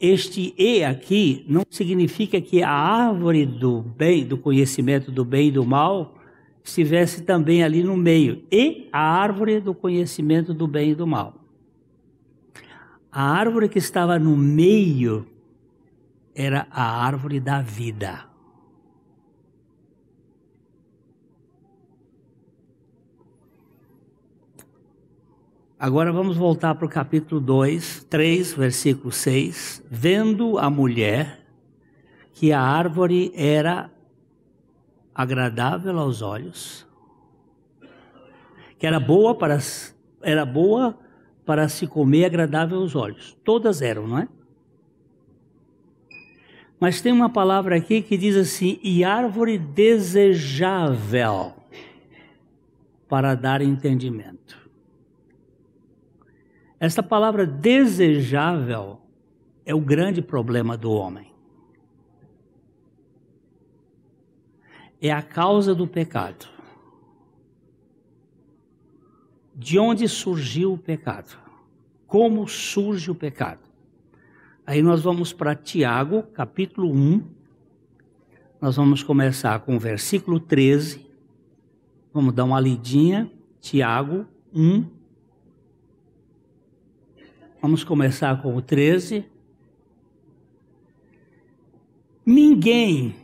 este 0.00 0.54
e 0.58 0.82
aqui 0.84 1.44
não 1.48 1.62
significa 1.70 2.40
que 2.40 2.62
a 2.62 2.70
árvore 2.70 3.46
do 3.46 3.82
bem, 3.82 4.24
do 4.24 4.36
conhecimento 4.36 5.10
do 5.10 5.24
bem 5.24 5.48
e 5.48 5.52
do 5.52 5.64
mal, 5.64 6.14
estivesse 6.62 7.22
também 7.22 7.62
ali 7.62 7.82
no 7.82 7.96
meio. 7.96 8.42
E 8.50 8.88
a 8.92 9.00
árvore 9.00 9.60
do 9.60 9.74
conhecimento 9.74 10.52
do 10.52 10.66
bem 10.66 10.90
e 10.90 10.94
do 10.94 11.06
mal. 11.06 11.34
A 13.12 13.22
árvore 13.22 13.68
que 13.68 13.78
estava 13.78 14.18
no 14.18 14.36
meio 14.36 15.26
era 16.34 16.66
a 16.70 17.04
árvore 17.04 17.38
da 17.38 17.62
vida. 17.62 18.33
Agora 25.84 26.10
vamos 26.10 26.38
voltar 26.38 26.74
para 26.76 26.86
o 26.86 26.88
capítulo 26.88 27.38
2, 27.42 28.06
3, 28.08 28.54
versículo 28.54 29.12
6. 29.12 29.84
Vendo 29.90 30.58
a 30.58 30.70
mulher 30.70 31.44
que 32.32 32.54
a 32.54 32.60
árvore 32.62 33.30
era 33.36 33.90
agradável 35.14 35.98
aos 35.98 36.22
olhos, 36.22 36.86
que 38.78 38.86
era 38.86 38.98
boa 38.98 39.34
para 39.34 39.58
era 40.22 40.46
boa 40.46 40.98
para 41.44 41.68
se 41.68 41.86
comer, 41.86 42.24
agradável 42.24 42.78
aos 42.78 42.96
olhos. 42.96 43.36
Todas 43.44 43.82
eram, 43.82 44.08
não 44.08 44.20
é? 44.20 44.28
Mas 46.80 47.02
tem 47.02 47.12
uma 47.12 47.28
palavra 47.28 47.76
aqui 47.76 48.00
que 48.00 48.16
diz 48.16 48.36
assim: 48.36 48.80
e 48.82 49.04
árvore 49.04 49.58
desejável 49.58 51.52
para 53.06 53.34
dar 53.34 53.60
entendimento. 53.60 54.63
Essa 56.84 57.02
palavra 57.02 57.46
desejável 57.46 59.00
é 59.64 59.74
o 59.74 59.80
grande 59.80 60.20
problema 60.20 60.76
do 60.76 60.92
homem. 60.92 61.32
É 65.00 65.10
a 65.10 65.22
causa 65.22 65.74
do 65.74 65.86
pecado. 65.86 66.46
De 69.56 69.78
onde 69.78 70.06
surgiu 70.06 70.74
o 70.74 70.78
pecado? 70.78 71.38
Como 72.06 72.46
surge 72.46 73.10
o 73.10 73.14
pecado? 73.14 73.62
Aí 74.66 74.82
nós 74.82 75.00
vamos 75.00 75.32
para 75.32 75.54
Tiago, 75.54 76.22
capítulo 76.34 76.92
1. 76.92 77.24
Nós 78.60 78.76
vamos 78.76 79.02
começar 79.02 79.58
com 79.60 79.76
o 79.76 79.80
versículo 79.80 80.38
13. 80.38 81.10
Vamos 82.12 82.34
dar 82.34 82.44
uma 82.44 82.60
lidinha. 82.60 83.32
Tiago 83.58 84.26
1, 84.52 84.84
Vamos 87.64 87.82
começar 87.82 88.42
com 88.42 88.54
o 88.54 88.60
13. 88.60 89.24
Ninguém, 92.26 93.16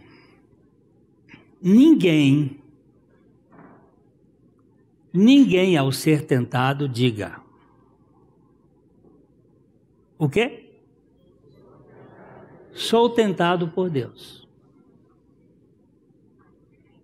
ninguém, 1.61 2.59
ninguém 5.12 5.76
ao 5.76 5.92
ser 5.92 6.24
tentado 6.24 6.88
diga. 6.88 7.38
O 10.16 10.26
quê? 10.26 10.70
Sou 12.72 13.11
tentado 13.11 13.68
por 13.68 13.90
Deus. 13.90 14.48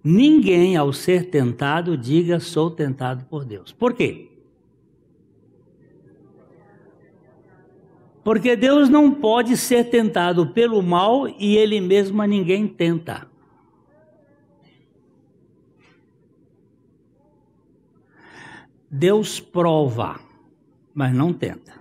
Ninguém 0.02 0.74
ao 0.74 0.90
ser 0.90 1.28
tentado 1.28 1.98
diga 1.98 2.40
sou 2.40 2.70
tentado 2.70 3.26
por 3.26 3.44
Deus. 3.44 3.72
Por 3.72 3.92
quê? 3.92 4.35
Porque 8.26 8.56
Deus 8.56 8.88
não 8.88 9.14
pode 9.14 9.56
ser 9.56 9.88
tentado 9.88 10.48
pelo 10.48 10.82
mal 10.82 11.28
e 11.28 11.56
ele 11.56 11.80
mesmo 11.80 12.20
a 12.20 12.26
ninguém 12.26 12.66
tenta. 12.66 13.30
Deus 18.90 19.38
prova, 19.38 20.18
mas 20.92 21.14
não 21.14 21.32
tenta. 21.32 21.80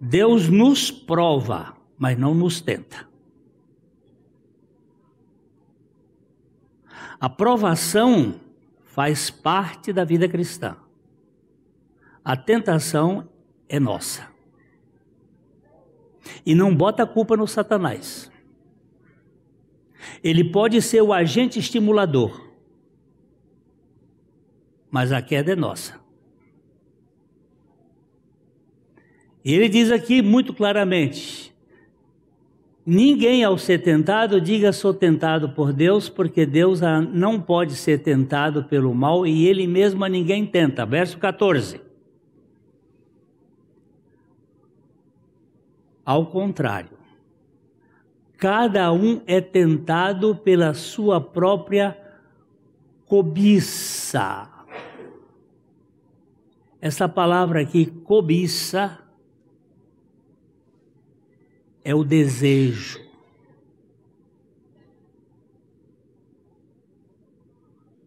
Deus 0.00 0.48
nos 0.48 0.90
prova, 0.90 1.76
mas 1.98 2.18
não 2.18 2.34
nos 2.34 2.62
tenta. 2.62 3.06
A 7.20 7.28
provação 7.28 8.40
faz 8.86 9.28
parte 9.28 9.92
da 9.92 10.02
vida 10.02 10.26
cristã. 10.26 10.78
A 12.24 12.34
tentação 12.34 13.35
é 13.68 13.80
nossa. 13.80 14.28
E 16.44 16.54
não 16.54 16.74
bota 16.74 17.02
a 17.02 17.06
culpa 17.06 17.36
no 17.36 17.46
Satanás. 17.46 18.30
Ele 20.22 20.44
pode 20.44 20.80
ser 20.82 21.02
o 21.02 21.12
agente 21.12 21.58
estimulador, 21.58 22.48
mas 24.90 25.12
a 25.12 25.20
queda 25.20 25.52
é 25.52 25.56
nossa. 25.56 26.00
Ele 29.44 29.68
diz 29.68 29.90
aqui 29.90 30.22
muito 30.22 30.52
claramente: 30.52 31.54
ninguém 32.84 33.44
ao 33.44 33.56
ser 33.58 33.82
tentado 33.82 34.40
diga 34.40 34.72
sou 34.72 34.92
tentado 34.92 35.50
por 35.50 35.72
Deus, 35.72 36.08
porque 36.08 36.44
Deus 36.44 36.80
não 37.12 37.40
pode 37.40 37.74
ser 37.74 37.98
tentado 37.98 38.64
pelo 38.64 38.94
mal 38.94 39.26
e 39.26 39.46
ele 39.46 39.66
mesmo 39.66 40.04
a 40.04 40.08
ninguém 40.08 40.46
tenta. 40.46 40.84
Verso 40.84 41.18
14. 41.18 41.85
Ao 46.06 46.24
contrário, 46.24 46.96
cada 48.38 48.92
um 48.92 49.20
é 49.26 49.40
tentado 49.40 50.36
pela 50.36 50.72
sua 50.72 51.20
própria 51.20 51.98
cobiça. 53.06 54.48
Essa 56.80 57.08
palavra 57.08 57.60
aqui, 57.60 57.86
cobiça, 57.86 59.00
é 61.82 61.92
o 61.92 62.04
desejo. 62.04 63.04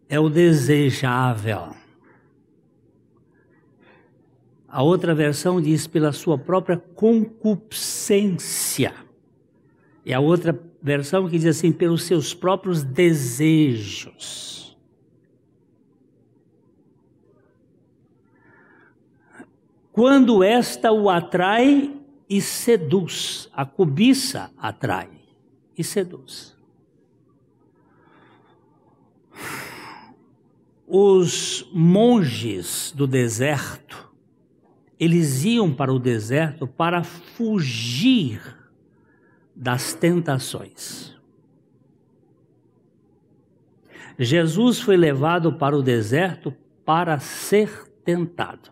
É 0.08 0.18
o 0.18 0.30
desejável. 0.30 1.79
A 4.70 4.82
outra 4.82 5.14
versão 5.14 5.60
diz 5.60 5.86
pela 5.88 6.12
sua 6.12 6.38
própria 6.38 6.76
concupiscência. 6.76 8.94
E 10.06 10.14
a 10.14 10.20
outra 10.20 10.58
versão 10.80 11.28
que 11.28 11.38
diz 11.38 11.58
assim: 11.58 11.72
pelos 11.72 12.04
seus 12.04 12.32
próprios 12.32 12.84
desejos. 12.84 14.78
Quando 19.92 20.44
esta 20.44 20.92
o 20.92 21.10
atrai 21.10 21.92
e 22.28 22.40
seduz, 22.40 23.48
a 23.52 23.66
cobiça 23.66 24.52
atrai 24.56 25.10
e 25.76 25.82
seduz. 25.82 26.56
Os 30.86 31.68
monges 31.72 32.92
do 32.96 33.04
deserto, 33.06 34.09
eles 35.00 35.46
iam 35.46 35.72
para 35.72 35.90
o 35.90 35.98
deserto 35.98 36.66
para 36.66 37.02
fugir 37.02 38.38
das 39.56 39.94
tentações. 39.94 41.18
Jesus 44.18 44.78
foi 44.78 44.98
levado 44.98 45.54
para 45.54 45.74
o 45.74 45.82
deserto 45.82 46.54
para 46.84 47.18
ser 47.18 47.88
tentado. 48.04 48.70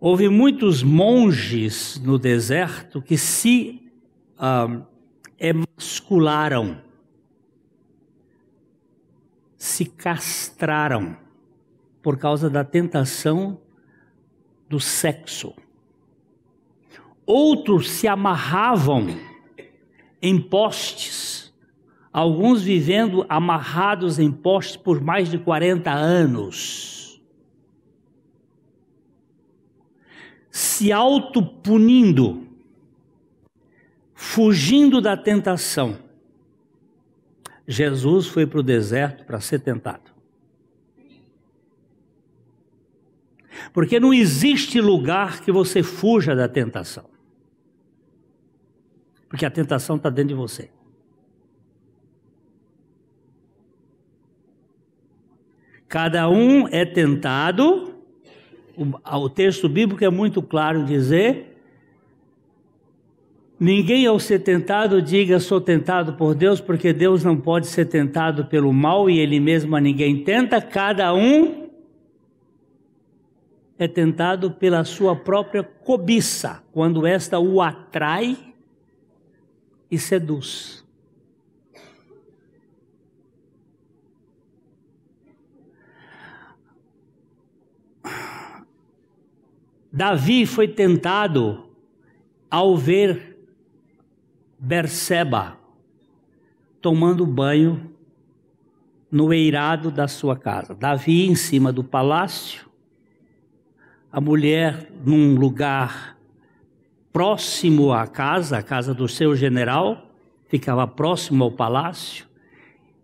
Houve 0.00 0.28
muitos 0.28 0.82
monges 0.82 2.00
no 2.00 2.18
deserto 2.18 3.00
que 3.00 3.16
se 3.16 3.92
ah, 4.36 4.82
emascularam, 5.38 6.82
se 9.56 9.84
castraram 9.84 11.23
por 12.04 12.16
causa 12.16 12.48
da 12.48 12.62
tentação 12.62 13.60
do 14.68 14.78
sexo. 14.78 15.52
Outros 17.26 17.90
se 17.90 18.06
amarravam 18.06 19.08
em 20.22 20.40
postes, 20.40 21.52
alguns 22.12 22.62
vivendo 22.62 23.26
amarrados 23.28 24.20
em 24.20 24.30
postes 24.30 24.76
por 24.76 25.00
mais 25.00 25.28
de 25.28 25.38
40 25.38 25.90
anos 25.90 26.94
se 30.54 30.92
autopunindo, 30.92 32.46
fugindo 34.14 35.00
da 35.00 35.16
tentação. 35.16 35.98
Jesus 37.66 38.28
foi 38.28 38.46
para 38.46 38.60
o 38.60 38.62
deserto 38.62 39.24
para 39.24 39.40
ser 39.40 39.58
tentado. 39.58 40.13
Porque 43.74 44.00
não 44.00 44.14
existe 44.14 44.80
lugar 44.80 45.42
que 45.42 45.50
você 45.52 45.82
fuja 45.82 46.34
da 46.34 46.48
tentação. 46.48 47.04
Porque 49.28 49.44
a 49.44 49.50
tentação 49.50 49.96
está 49.96 50.08
dentro 50.08 50.28
de 50.28 50.34
você. 50.34 50.70
Cada 55.88 56.28
um 56.30 56.68
é 56.68 56.84
tentado 56.86 57.94
o, 58.76 59.16
o 59.18 59.28
texto 59.28 59.68
bíblico 59.68 60.04
é 60.04 60.10
muito 60.10 60.40
claro 60.40 60.84
dizer 60.84 61.50
Ninguém 63.58 64.04
ao 64.04 64.18
ser 64.18 64.40
tentado 64.40 65.00
diga 65.00 65.38
sou 65.38 65.60
tentado 65.60 66.14
por 66.14 66.34
Deus, 66.34 66.60
porque 66.60 66.92
Deus 66.92 67.22
não 67.22 67.36
pode 67.36 67.68
ser 67.68 67.86
tentado 67.86 68.44
pelo 68.44 68.72
mal 68.72 69.08
e 69.08 69.18
ele 69.18 69.38
mesmo 69.38 69.76
a 69.76 69.80
ninguém 69.80 70.24
tenta, 70.24 70.60
cada 70.60 71.14
um 71.14 71.63
é 73.84 73.88
tentado 73.88 74.50
pela 74.50 74.84
sua 74.84 75.14
própria 75.14 75.62
cobiça, 75.62 76.62
quando 76.72 77.06
esta 77.06 77.38
o 77.38 77.60
atrai 77.60 78.54
e 79.90 79.98
seduz. 79.98 80.84
Davi 89.92 90.44
foi 90.44 90.66
tentado 90.66 91.70
ao 92.50 92.76
ver 92.76 93.38
Berseba 94.58 95.56
tomando 96.80 97.24
banho 97.24 97.94
no 99.10 99.32
eirado 99.32 99.90
da 99.90 100.08
sua 100.08 100.36
casa. 100.36 100.74
Davi 100.74 101.26
em 101.26 101.34
cima 101.36 101.72
do 101.72 101.84
palácio, 101.84 102.63
a 104.14 104.20
mulher 104.20 104.92
num 105.04 105.34
lugar 105.34 106.16
próximo 107.12 107.92
à 107.92 108.06
casa, 108.06 108.58
a 108.58 108.62
casa 108.62 108.94
do 108.94 109.08
seu 109.08 109.34
general, 109.34 110.08
ficava 110.46 110.86
próximo 110.86 111.42
ao 111.42 111.50
palácio. 111.50 112.24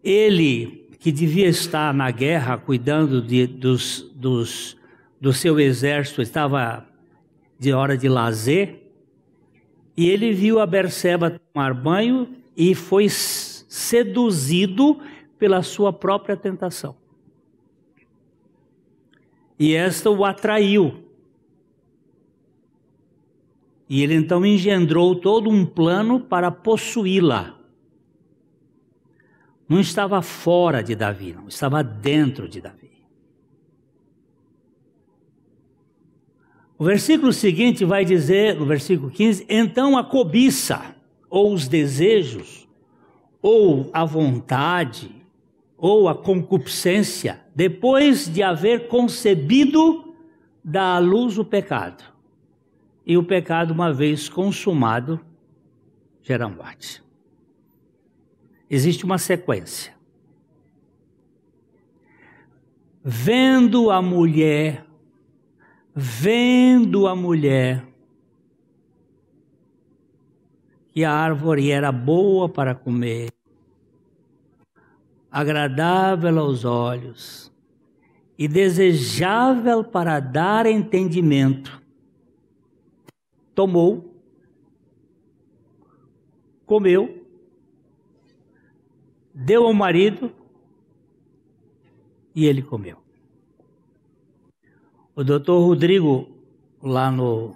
Ele, 0.05 0.89
que 1.01 1.11
devia 1.11 1.49
estar 1.49 1.93
na 1.93 2.13
guerra 2.13 2.57
cuidando 2.59 3.21
de, 3.21 3.45
dos, 3.45 4.09
dos 4.15 4.77
do 5.21 5.33
seu 5.33 5.59
exército 5.59 6.23
estava 6.23 6.87
de 7.59 7.73
hora 7.73 7.99
de 7.99 8.09
lazer, 8.09 8.81
e 9.97 10.09
ele 10.09 10.33
viu 10.33 10.61
a 10.61 10.67
Berseba 10.67 11.41
tomar 11.53 11.75
banho 11.75 12.37
e 12.57 12.73
foi 12.73 13.09
seduzido 13.09 15.01
pela 15.41 15.65
sua 15.65 15.93
própria 15.93 16.37
tentação. 16.37 17.00
E 19.61 19.75
esta 19.75 20.11
o 20.11 20.25
atraiu. 20.25 21.05
E 23.87 24.03
ele 24.03 24.15
então 24.15 24.47
engendrou 24.47 25.15
todo 25.15 25.51
um 25.51 25.67
plano 25.67 26.19
para 26.19 26.51
possuí-la. 26.51 27.61
Não 29.69 29.79
estava 29.79 30.23
fora 30.23 30.83
de 30.83 30.95
Davi, 30.95 31.35
não, 31.35 31.47
estava 31.47 31.85
dentro 31.85 32.49
de 32.49 32.63
Davi. 32.63 32.91
O 36.79 36.85
versículo 36.85 37.31
seguinte 37.31 37.85
vai 37.85 38.07
dizer, 38.07 38.59
no 38.59 38.65
versículo 38.65 39.11
15: 39.11 39.45
então 39.47 39.99
a 39.99 40.03
cobiça, 40.03 40.97
ou 41.29 41.53
os 41.53 41.69
desejos, 41.69 42.67
ou 43.43 43.91
a 43.93 44.07
vontade, 44.07 45.20
ou 45.81 46.09
a 46.09 46.15
concupiscência, 46.15 47.41
depois 47.55 48.29
de 48.29 48.43
haver 48.43 48.89
concebido, 48.89 50.15
dá 50.63 50.97
à 50.97 50.99
luz 50.99 51.39
o 51.39 51.45
pecado. 51.45 52.05
E 53.07 53.17
o 53.17 53.25
pecado, 53.25 53.73
uma 53.73 53.93
vez 53.93 54.29
consumado, 54.29 55.21
gera 56.23 56.49
morte. 56.49 57.03
Existe 58.69 59.05
uma 59.05 59.19
sequência. 59.19 59.93
Vendo 63.03 63.91
a 63.91 64.03
mulher 64.03 64.85
vendo 65.95 67.07
a 67.07 67.15
mulher 67.15 67.87
que 70.93 71.05
a 71.05 71.13
árvore 71.13 71.71
era 71.71 71.93
boa 71.93 72.49
para 72.49 72.75
comer, 72.75 73.31
agradável 75.31 76.39
aos 76.39 76.65
olhos 76.65 77.53
e 78.37 78.49
desejável 78.49 79.85
para 79.85 80.19
dar 80.19 80.67
entendimento, 80.67 81.81
tomou, 83.55 84.15
comeu, 86.65 87.27
deu 89.35 89.65
ao 89.65 89.75
marido 89.75 90.33
e 92.35 92.47
ele 92.47 92.63
comeu. 92.63 92.97
O 95.15 95.23
doutor 95.23 95.61
Rodrigo, 95.61 96.29
lá 96.83 97.11
no 97.11 97.55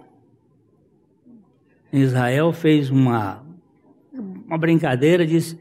em 1.93 2.01
Israel, 2.01 2.53
fez 2.53 2.91
uma, 2.91 3.43
uma 4.13 4.59
brincadeira, 4.59 5.25
disse, 5.25 5.59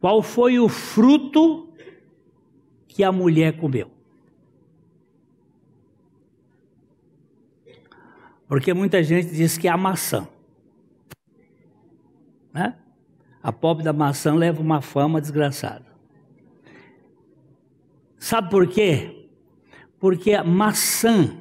qual 0.00 0.22
foi 0.22 0.58
o 0.58 0.68
fruto 0.68 1.68
que 2.88 3.04
a 3.04 3.12
mulher 3.12 3.58
comeu? 3.58 3.90
Porque 8.48 8.74
muita 8.74 9.02
gente 9.02 9.30
diz 9.30 9.56
que 9.56 9.68
é 9.68 9.70
a 9.70 9.76
maçã. 9.76 10.26
Né? 12.52 12.74
A 13.42 13.52
pobre 13.52 13.84
da 13.84 13.92
maçã 13.92 14.34
leva 14.34 14.60
uma 14.60 14.80
fama 14.80 15.20
desgraçada. 15.20 15.86
Sabe 18.18 18.50
por 18.50 18.66
quê? 18.66 19.28
Porque 19.98 20.32
a 20.34 20.42
maçã, 20.42 21.36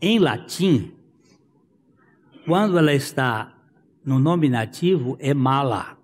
em 0.00 0.18
latim, 0.18 0.92
quando 2.44 2.78
ela 2.78 2.92
está 2.92 3.54
no 4.04 4.18
nominativo, 4.18 5.16
é 5.20 5.32
mala. 5.32 5.97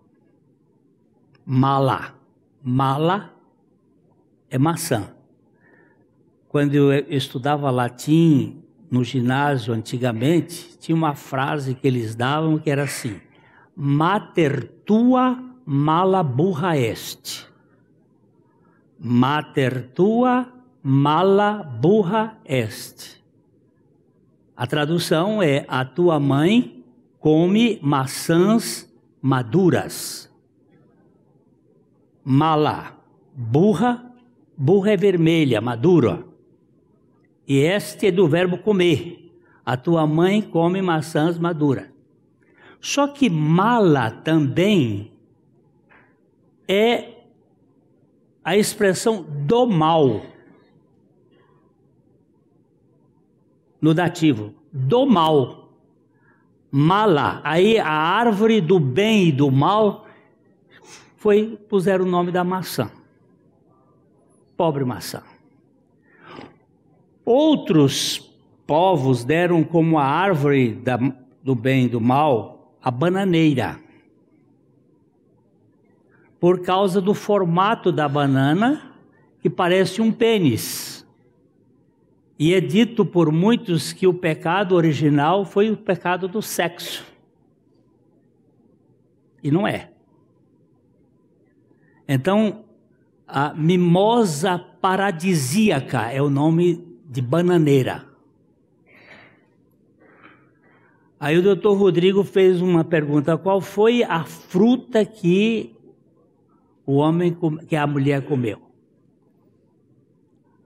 Mala. 1.44 2.14
Mala 2.62 3.34
é 4.50 4.58
maçã. 4.58 5.14
Quando 6.48 6.74
eu 6.74 6.92
estudava 7.08 7.70
latim 7.70 8.62
no 8.90 9.02
ginásio 9.02 9.74
antigamente, 9.74 10.78
tinha 10.78 10.94
uma 10.94 11.14
frase 11.14 11.74
que 11.74 11.86
eles 11.86 12.14
davam 12.14 12.58
que 12.58 12.70
era 12.70 12.84
assim: 12.84 13.20
Mater 13.76 14.68
tua 14.86 15.42
mala 15.66 16.22
burra 16.22 16.78
est. 16.78 17.46
Mater 18.98 19.90
tua 19.94 20.48
mala 20.82 21.62
burra 21.62 22.38
est. 22.44 23.20
A 24.56 24.66
tradução 24.66 25.42
é: 25.42 25.64
A 25.66 25.84
tua 25.84 26.20
mãe 26.20 26.84
come 27.18 27.80
maçãs 27.82 28.88
maduras. 29.20 30.32
Mala, 32.24 32.98
burra, 33.34 34.10
burra 34.56 34.92
é 34.92 34.96
vermelha, 34.96 35.60
madura. 35.60 36.24
E 37.46 37.58
este 37.58 38.06
é 38.06 38.10
do 38.10 38.26
verbo 38.26 38.56
comer. 38.56 39.30
A 39.64 39.76
tua 39.76 40.06
mãe 40.06 40.40
come 40.40 40.80
maçãs 40.80 41.38
maduras. 41.38 41.88
Só 42.80 43.08
que 43.08 43.28
mala 43.28 44.10
também 44.10 45.12
é 46.66 47.14
a 48.42 48.56
expressão 48.56 49.22
do 49.22 49.66
mal. 49.66 50.22
No 53.80 53.92
dativo, 53.92 54.54
do 54.72 55.06
mal. 55.06 55.72
Mala, 56.70 57.40
aí 57.44 57.78
a 57.78 57.90
árvore 57.90 58.60
do 58.60 58.80
bem 58.80 59.28
e 59.28 59.32
do 59.32 59.50
mal 59.50 60.03
foi 61.24 61.58
puseram 61.70 62.04
o 62.04 62.08
nome 62.08 62.30
da 62.30 62.44
maçã. 62.44 62.90
Pobre 64.58 64.84
maçã. 64.84 65.22
Outros 67.24 68.30
povos 68.66 69.24
deram 69.24 69.64
como 69.64 69.98
a 69.98 70.04
árvore 70.04 70.74
da, 70.74 70.98
do 71.42 71.54
bem 71.54 71.86
e 71.86 71.88
do 71.88 71.98
mal 71.98 72.76
a 72.82 72.90
bananeira. 72.90 73.80
Por 76.38 76.60
causa 76.60 77.00
do 77.00 77.14
formato 77.14 77.90
da 77.90 78.06
banana, 78.06 78.94
que 79.40 79.48
parece 79.48 80.02
um 80.02 80.12
pênis. 80.12 81.06
E 82.38 82.52
é 82.52 82.60
dito 82.60 83.02
por 83.06 83.32
muitos 83.32 83.94
que 83.94 84.06
o 84.06 84.12
pecado 84.12 84.74
original 84.74 85.46
foi 85.46 85.70
o 85.70 85.76
pecado 85.78 86.28
do 86.28 86.42
sexo. 86.42 87.02
E 89.42 89.50
não 89.50 89.66
é. 89.66 89.93
Então, 92.06 92.64
a 93.26 93.54
mimosa 93.54 94.58
paradisíaca 94.58 96.10
é 96.10 96.20
o 96.20 96.28
nome 96.28 96.86
de 97.06 97.22
bananeira. 97.22 98.06
Aí 101.18 101.38
o 101.38 101.42
doutor 101.42 101.74
Rodrigo 101.74 102.22
fez 102.22 102.60
uma 102.60 102.84
pergunta: 102.84 103.38
qual 103.38 103.60
foi 103.60 104.02
a 104.02 104.24
fruta 104.24 105.04
que 105.04 105.74
o 106.84 106.96
homem, 106.96 107.36
que 107.66 107.76
a 107.76 107.86
mulher 107.86 108.26
comeu? 108.26 108.60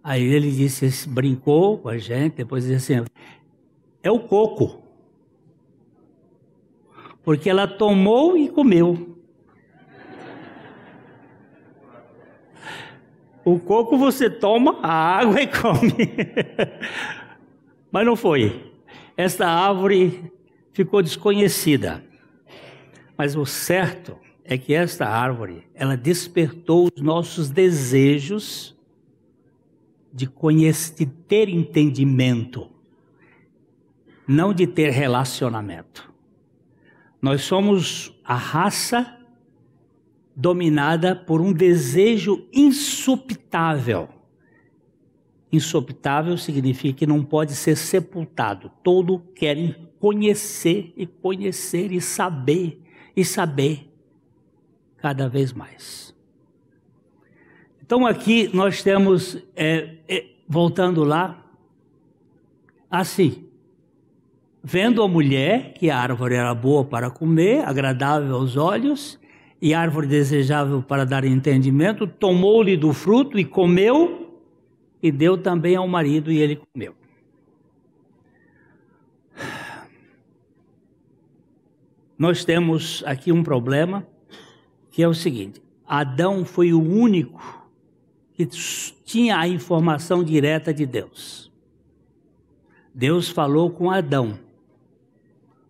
Aí 0.02 0.22
ele 0.22 0.50
disse, 0.50 1.08
brincou 1.08 1.78
com 1.78 1.88
a 1.88 1.98
gente, 1.98 2.36
depois 2.36 2.64
disse 2.64 2.94
assim: 2.94 3.06
é 4.02 4.10
o 4.10 4.20
coco. 4.20 4.82
Porque 7.22 7.50
ela 7.50 7.68
tomou 7.68 8.36
e 8.36 8.48
comeu. 8.48 9.17
O 13.48 13.58
coco 13.58 13.96
você 13.96 14.28
toma 14.28 14.78
a 14.82 14.92
água 14.92 15.40
e 15.40 15.46
come. 15.46 15.94
Mas 17.90 18.04
não 18.04 18.14
foi. 18.14 18.74
Esta 19.16 19.48
árvore 19.48 20.30
ficou 20.74 21.02
desconhecida. 21.02 22.04
Mas 23.16 23.34
o 23.34 23.46
certo 23.46 24.18
é 24.44 24.58
que 24.58 24.74
esta 24.74 25.06
árvore, 25.06 25.66
ela 25.74 25.96
despertou 25.96 26.90
os 26.94 27.00
nossos 27.00 27.48
desejos 27.48 28.76
de 30.12 30.26
conhecer, 30.26 30.94
de 30.96 31.06
ter 31.06 31.48
entendimento, 31.48 32.68
não 34.26 34.52
de 34.52 34.66
ter 34.66 34.90
relacionamento. 34.90 36.12
Nós 37.20 37.40
somos 37.44 38.14
a 38.22 38.34
raça 38.34 39.17
dominada 40.40 41.16
por 41.16 41.40
um 41.40 41.52
desejo 41.52 42.46
insopitável. 42.52 44.08
Insopitável 45.50 46.38
significa 46.38 47.00
que 47.00 47.06
não 47.08 47.24
pode 47.24 47.56
ser 47.56 47.74
sepultado. 47.74 48.70
Todo 48.84 49.18
querem 49.34 49.74
conhecer 49.98 50.92
e 50.96 51.06
conhecer 51.06 51.90
e 51.90 52.00
saber 52.00 52.80
e 53.16 53.24
saber 53.24 53.92
cada 54.98 55.28
vez 55.28 55.52
mais. 55.52 56.14
Então 57.84 58.06
aqui 58.06 58.48
nós 58.54 58.80
temos, 58.80 59.42
é, 59.56 59.96
é, 60.06 60.24
voltando 60.46 61.02
lá, 61.02 61.44
assim, 62.88 63.48
vendo 64.62 65.02
a 65.02 65.08
mulher 65.08 65.72
que 65.72 65.90
a 65.90 65.98
árvore 65.98 66.36
era 66.36 66.54
boa 66.54 66.84
para 66.84 67.10
comer, 67.10 67.66
agradável 67.66 68.36
aos 68.36 68.56
olhos, 68.56 69.18
e 69.60 69.74
árvore 69.74 70.06
desejável 70.06 70.82
para 70.82 71.04
dar 71.04 71.24
entendimento, 71.24 72.06
tomou-lhe 72.06 72.76
do 72.76 72.92
fruto 72.92 73.38
e 73.38 73.44
comeu, 73.44 74.40
e 75.02 75.10
deu 75.10 75.36
também 75.36 75.76
ao 75.76 75.86
marido, 75.86 76.30
e 76.30 76.38
ele 76.38 76.56
comeu. 76.56 76.94
Nós 82.16 82.44
temos 82.44 83.02
aqui 83.06 83.30
um 83.30 83.42
problema, 83.42 84.06
que 84.90 85.02
é 85.02 85.08
o 85.08 85.14
seguinte: 85.14 85.62
Adão 85.86 86.44
foi 86.44 86.72
o 86.72 86.80
único 86.80 87.58
que 88.34 88.46
tinha 89.04 89.38
a 89.38 89.48
informação 89.48 90.22
direta 90.22 90.72
de 90.72 90.86
Deus. 90.86 91.50
Deus 92.94 93.28
falou 93.28 93.70
com 93.70 93.90
Adão: 93.90 94.38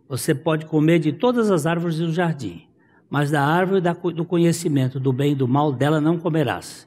Você 0.09 0.35
pode 0.35 0.67
comer 0.67 0.99
de 0.99 1.13
todas 1.13 1.51
as 1.51 1.67
árvores 1.67 1.99
do 1.99 2.13
jardim, 2.13 2.68
mas 3.11 3.31
da 3.31 3.45
árvore 3.45 3.81
do 4.15 4.25
conhecimento 4.25 4.99
do 5.01 5.13
bem 5.13 5.33
e 5.33 5.37
do 5.37 5.49
mal 5.49 5.73
dela 5.73 6.01
não 6.01 6.19
comerás. 6.19 6.87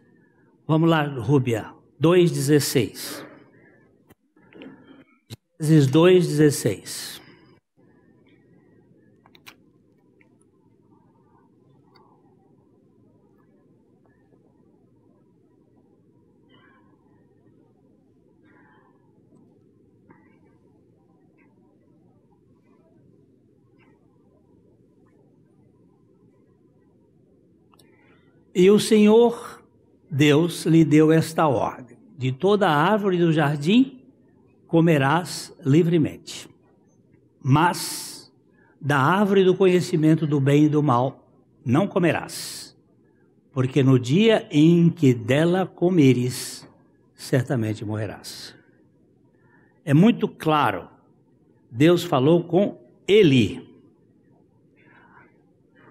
Vamos 0.67 0.89
lá, 0.89 1.03
Rúbia, 1.03 1.67
2,16. 2.01 3.31
Gênesis 5.61 5.87
2,16. 5.87 7.20
E 28.53 28.69
o 28.69 28.79
Senhor 28.79 29.63
Deus 30.09 30.65
lhe 30.65 30.83
deu 30.83 31.11
esta 31.11 31.47
ordem: 31.47 31.97
de 32.17 32.31
toda 32.31 32.69
árvore 32.69 33.17
do 33.17 33.31
jardim 33.31 34.01
comerás 34.67 35.55
livremente, 35.65 36.49
mas 37.41 38.31
da 38.79 38.99
árvore 38.99 39.43
do 39.43 39.55
conhecimento 39.55 40.27
do 40.27 40.39
bem 40.39 40.65
e 40.65 40.69
do 40.69 40.83
mal 40.83 41.29
não 41.63 41.87
comerás, 41.87 42.75
porque 43.53 43.81
no 43.81 43.97
dia 43.97 44.47
em 44.51 44.89
que 44.89 45.13
dela 45.13 45.65
comeres, 45.65 46.67
certamente 47.15 47.85
morrerás. 47.85 48.55
É 49.85 49.93
muito 49.93 50.27
claro, 50.27 50.89
Deus 51.69 52.03
falou 52.03 52.43
com 52.43 52.81
ele. 53.07 53.69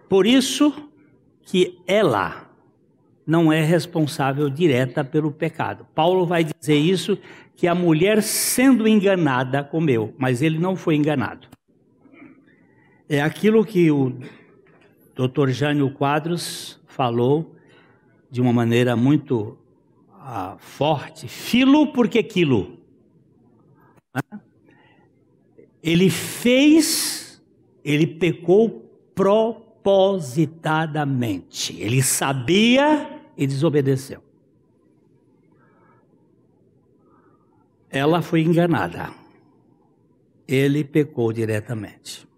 Por 0.09 0.27
isso 0.27 0.73
que 1.43 1.81
ela 1.87 2.50
não 3.31 3.51
é 3.53 3.63
responsável 3.63 4.51
direta 4.51 5.05
pelo 5.05 5.31
pecado. 5.31 5.87
Paulo 5.95 6.27
vai 6.27 6.43
dizer 6.43 6.75
isso 6.75 7.17
que 7.55 7.69
a 7.69 7.75
mulher 7.77 8.25
sendo 8.25 8.89
enganada 8.89 9.63
comeu, 9.63 10.13
mas 10.19 10.43
ele 10.43 10.59
não 10.59 10.75
foi 10.75 10.97
enganado. 10.97 11.47
É 13.09 13.23
aquilo 13.23 13.65
que 13.65 13.89
o 13.89 14.19
Dr. 15.15 15.51
Jânio 15.51 15.93
Quadros 15.93 16.81
falou 16.89 17.55
de 18.29 18.41
uma 18.41 18.53
maneira 18.53 18.97
muito 18.97 19.57
uh, 20.17 20.59
forte, 20.59 21.29
filo 21.29 21.93
porque 21.93 22.25
quilo. 22.25 22.81
Ele 25.81 26.11
fez, 26.11 27.41
ele 27.85 28.09
pecou 28.09 28.91
propositadamente. 29.15 31.81
Ele 31.81 32.03
sabia 32.03 33.20
e 33.41 33.47
desobedeceu. 33.47 34.23
Ela 37.89 38.21
foi 38.21 38.43
enganada. 38.43 39.19
ele 40.47 40.83
pecou 40.83 41.33
diretamente. 41.33 42.29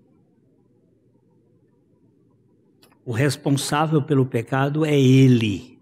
O 3.04 3.10
responsável 3.10 4.02
pelo 4.02 4.26
pecado 4.26 4.84
é 4.84 4.98
ele. 4.98 5.78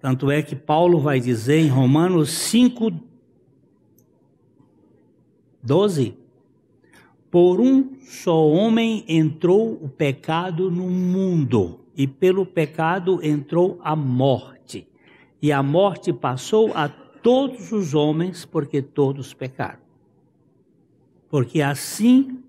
Tanto 0.00 0.28
é 0.30 0.42
que 0.42 0.56
Paulo 0.56 1.00
vai 1.00 1.20
dizer 1.20 1.60
em 1.60 1.68
Romanos 1.68 2.30
5, 2.30 2.90
12: 5.62 6.18
Por 7.30 7.60
um 7.60 7.94
só 8.02 8.46
homem 8.48 9.04
entrou 9.08 9.72
o 9.82 9.88
pecado 9.88 10.68
no 10.68 10.90
mundo, 10.90 11.85
e 11.96 12.06
pelo 12.06 12.44
pecado 12.44 13.20
entrou 13.22 13.80
a 13.82 13.96
morte. 13.96 14.86
E 15.40 15.50
a 15.50 15.62
morte 15.62 16.12
passou 16.12 16.72
a 16.74 16.88
todos 16.88 17.72
os 17.72 17.94
homens, 17.94 18.44
porque 18.44 18.82
todos 18.82 19.32
pecaram. 19.32 19.80
Porque 21.28 21.62
assim 21.62 22.42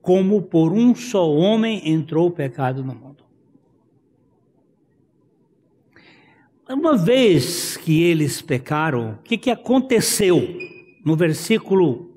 como 0.00 0.42
por 0.42 0.72
um 0.72 0.94
só 0.94 1.28
homem 1.28 1.90
entrou 1.90 2.28
o 2.28 2.30
pecado 2.30 2.84
no 2.84 2.94
mundo. 2.94 3.24
Uma 6.68 6.96
vez 6.96 7.76
que 7.76 8.02
eles 8.02 8.40
pecaram, 8.40 9.12
o 9.12 9.22
que, 9.22 9.36
que 9.36 9.50
aconteceu? 9.50 10.40
No 11.04 11.14
versículo 11.14 12.10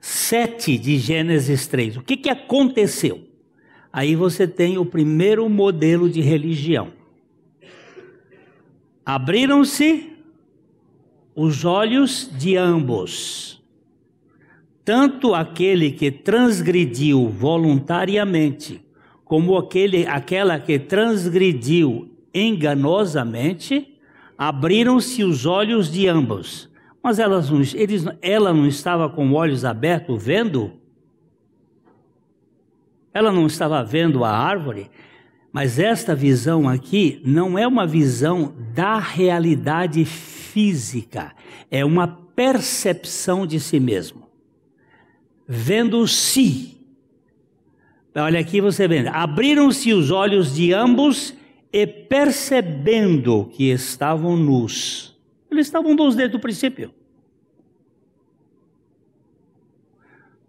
7 0.00 0.78
de 0.78 0.98
Gênesis 0.98 1.66
3. 1.66 1.96
O 1.98 2.02
que, 2.02 2.16
que 2.16 2.28
aconteceu? 2.28 3.27
Aí 3.92 4.14
você 4.14 4.46
tem 4.46 4.78
o 4.78 4.84
primeiro 4.84 5.48
modelo 5.48 6.08
de 6.10 6.20
religião. 6.20 6.88
Abriram-se 9.04 10.12
os 11.34 11.64
olhos 11.64 12.28
de 12.36 12.56
ambos, 12.56 13.62
tanto 14.84 15.34
aquele 15.34 15.92
que 15.92 16.10
transgrediu 16.10 17.28
voluntariamente, 17.28 18.84
como 19.24 19.56
aquele, 19.56 20.06
aquela 20.06 20.58
que 20.58 20.78
transgrediu 20.78 22.10
enganosamente, 22.34 23.96
abriram-se 24.36 25.24
os 25.24 25.46
olhos 25.46 25.90
de 25.90 26.06
ambos. 26.06 26.68
Mas 27.02 27.18
elas 27.18 27.50
eles, 27.74 28.04
ela 28.20 28.52
não 28.52 28.66
estava 28.66 29.08
com 29.08 29.32
olhos 29.32 29.64
abertos 29.64 30.22
vendo? 30.22 30.72
Ela 33.18 33.32
não 33.32 33.48
estava 33.48 33.82
vendo 33.82 34.22
a 34.24 34.30
árvore? 34.30 34.88
Mas 35.52 35.80
esta 35.80 36.14
visão 36.14 36.68
aqui 36.68 37.20
não 37.24 37.58
é 37.58 37.66
uma 37.66 37.84
visão 37.84 38.54
da 38.72 38.96
realidade 38.96 40.04
física, 40.04 41.34
é 41.68 41.84
uma 41.84 42.06
percepção 42.06 43.44
de 43.44 43.58
si 43.58 43.80
mesmo. 43.80 44.28
Vendo-se. 45.48 46.78
Olha 48.14 48.38
aqui 48.38 48.60
você 48.60 48.86
vê, 48.86 49.08
abriram-se 49.08 49.92
os 49.92 50.12
olhos 50.12 50.54
de 50.54 50.72
ambos 50.72 51.34
e 51.72 51.88
percebendo 51.88 53.46
que 53.52 53.64
estavam 53.64 54.36
nus. 54.36 55.18
Eles 55.50 55.66
estavam 55.66 55.92
nus 55.92 56.14
desde 56.14 56.36
o 56.36 56.40
princípio. 56.40 56.94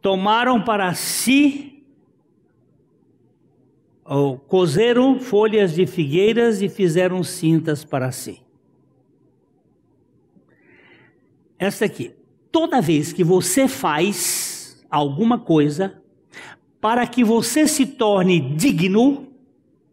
Tomaram 0.04 0.62
para 0.62 0.94
si 0.94 1.69
cozeram 4.48 5.20
folhas 5.20 5.76
de 5.76 5.86
figueiras 5.86 6.62
e 6.62 6.70
fizeram 6.70 7.24
cintas 7.24 7.84
para 7.84 8.12
si. 8.12 8.42
Esta 11.60 11.86
aqui. 11.86 12.16
Toda 12.52 12.82
vez 12.82 13.14
que 13.14 13.24
você 13.24 13.68
faz 13.68 14.84
alguma 14.90 15.38
coisa 15.38 16.02
para 16.82 17.06
que 17.06 17.24
você 17.24 17.68
se 17.68 17.86
torne 17.86 18.40
digno 18.56 19.28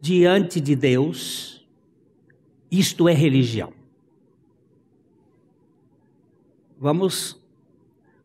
diante 0.01 0.61
de 0.61 0.75
Deus, 0.75 1.67
isto 2.71 3.09
é 3.09 3.13
religião. 3.13 3.75
Vamos. 6.79 7.39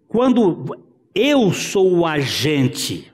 Quando 0.07 0.77
eu 1.13 1.51
sou 1.51 1.91
o 1.91 2.05
agente 2.05 3.10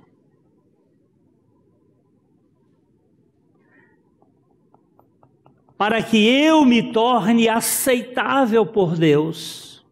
para 5.77 6.01
que 6.01 6.17
eu 6.17 6.65
me 6.65 6.91
torne 6.91 7.47
aceitável 7.47 8.65
por 8.65 8.97
Deus, 8.97 9.85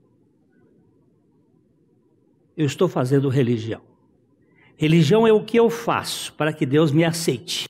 eu 2.57 2.65
estou 2.65 2.87
fazendo 2.87 3.29
religião. 3.29 3.81
Religião 4.75 5.27
é 5.27 5.31
o 5.31 5.43
que 5.43 5.57
eu 5.57 5.69
faço 5.69 6.33
para 6.33 6.51
que 6.51 6.65
Deus 6.65 6.91
me 6.91 7.03
aceite. 7.03 7.69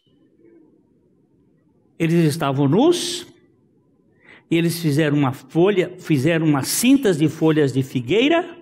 Eles 2.00 2.26
estavam 2.26 2.68
nus, 2.68 3.28
e 4.50 4.58
eles 4.58 4.80
fizeram 4.80 5.18
uma 5.18 5.34
folha, 5.34 5.94
fizeram 6.00 6.46
umas 6.46 6.68
cintas 6.68 7.18
de 7.18 7.28
folhas 7.28 7.74
de 7.74 7.84
figueira, 7.84 8.58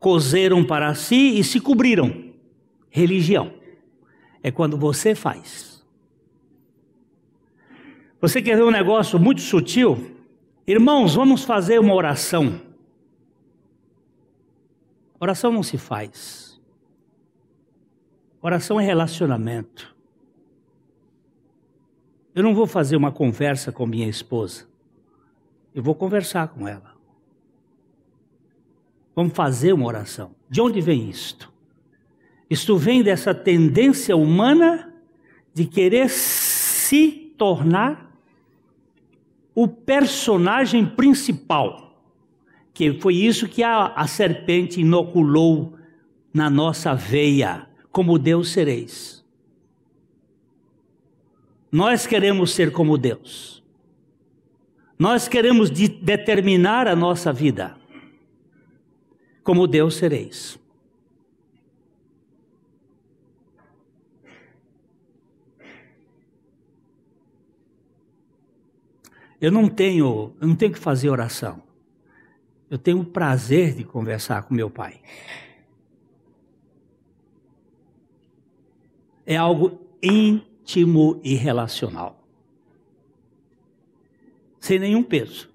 cozeram 0.00 0.64
para 0.64 0.94
si 0.94 1.38
e 1.38 1.44
se 1.44 1.60
cobriram. 1.60 2.32
Religião 2.90 3.52
é 4.42 4.50
quando 4.50 4.76
você 4.76 5.14
faz 5.14 5.73
você 8.28 8.40
quer 8.40 8.56
ver 8.56 8.62
um 8.62 8.70
negócio 8.70 9.18
muito 9.18 9.42
sutil? 9.42 10.16
Irmãos, 10.66 11.14
vamos 11.14 11.44
fazer 11.44 11.78
uma 11.78 11.92
oração. 11.92 12.58
Oração 15.20 15.52
não 15.52 15.62
se 15.62 15.76
faz. 15.76 16.58
Oração 18.40 18.80
é 18.80 18.84
relacionamento. 18.84 19.94
Eu 22.34 22.42
não 22.42 22.54
vou 22.54 22.66
fazer 22.66 22.96
uma 22.96 23.12
conversa 23.12 23.70
com 23.70 23.86
minha 23.86 24.08
esposa. 24.08 24.66
Eu 25.74 25.82
vou 25.82 25.94
conversar 25.94 26.48
com 26.48 26.66
ela. 26.66 26.94
Vamos 29.14 29.34
fazer 29.34 29.74
uma 29.74 29.84
oração. 29.84 30.34
De 30.48 30.62
onde 30.62 30.80
vem 30.80 31.10
isto? 31.10 31.52
Isto 32.48 32.78
vem 32.78 33.02
dessa 33.02 33.34
tendência 33.34 34.16
humana 34.16 34.94
de 35.52 35.66
querer 35.66 36.08
se 36.08 37.34
tornar 37.36 38.13
o 39.54 39.68
personagem 39.68 40.84
principal, 40.84 42.02
que 42.72 42.92
foi 43.00 43.14
isso 43.14 43.48
que 43.48 43.62
a, 43.62 43.86
a 43.86 44.06
serpente 44.06 44.80
inoculou 44.80 45.78
na 46.32 46.50
nossa 46.50 46.94
veia, 46.94 47.68
como 47.92 48.18
Deus 48.18 48.48
sereis. 48.50 49.24
Nós 51.70 52.06
queremos 52.06 52.52
ser 52.52 52.72
como 52.72 52.98
Deus. 52.98 53.62
Nós 54.98 55.28
queremos 55.28 55.70
de 55.70 55.88
determinar 55.88 56.86
a 56.86 56.96
nossa 56.96 57.32
vida. 57.32 57.76
Como 59.42 59.66
Deus 59.66 59.96
sereis. 59.96 60.58
Eu 69.44 69.52
não 69.52 69.68
tenho, 69.68 70.34
eu 70.40 70.48
não 70.48 70.56
tenho 70.56 70.72
que 70.72 70.78
fazer 70.78 71.10
oração. 71.10 71.62
Eu 72.70 72.78
tenho 72.78 73.00
o 73.00 73.04
prazer 73.04 73.74
de 73.74 73.84
conversar 73.84 74.44
com 74.44 74.54
meu 74.54 74.70
pai. 74.70 75.02
É 79.26 79.36
algo 79.36 79.86
íntimo 80.02 81.20
e 81.22 81.34
relacional. 81.34 82.26
Sem 84.58 84.78
nenhum 84.78 85.02
peso. 85.02 85.52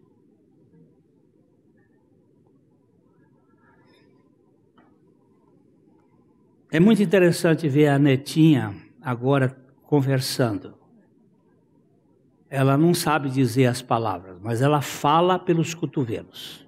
É 6.72 6.80
muito 6.80 7.02
interessante 7.02 7.68
ver 7.68 7.88
a 7.88 7.98
netinha 7.98 8.76
agora 9.02 9.50
conversando 9.82 10.78
ela 12.50 12.76
não 12.76 12.93
sabe 12.93 13.30
dizer 13.30 13.68
as 13.68 13.82
palavras, 13.82 14.38
mas 14.41 14.62
ela 14.62 14.82
fala 14.82 15.38
pelos 15.38 15.74
cotovelos. 15.74 16.68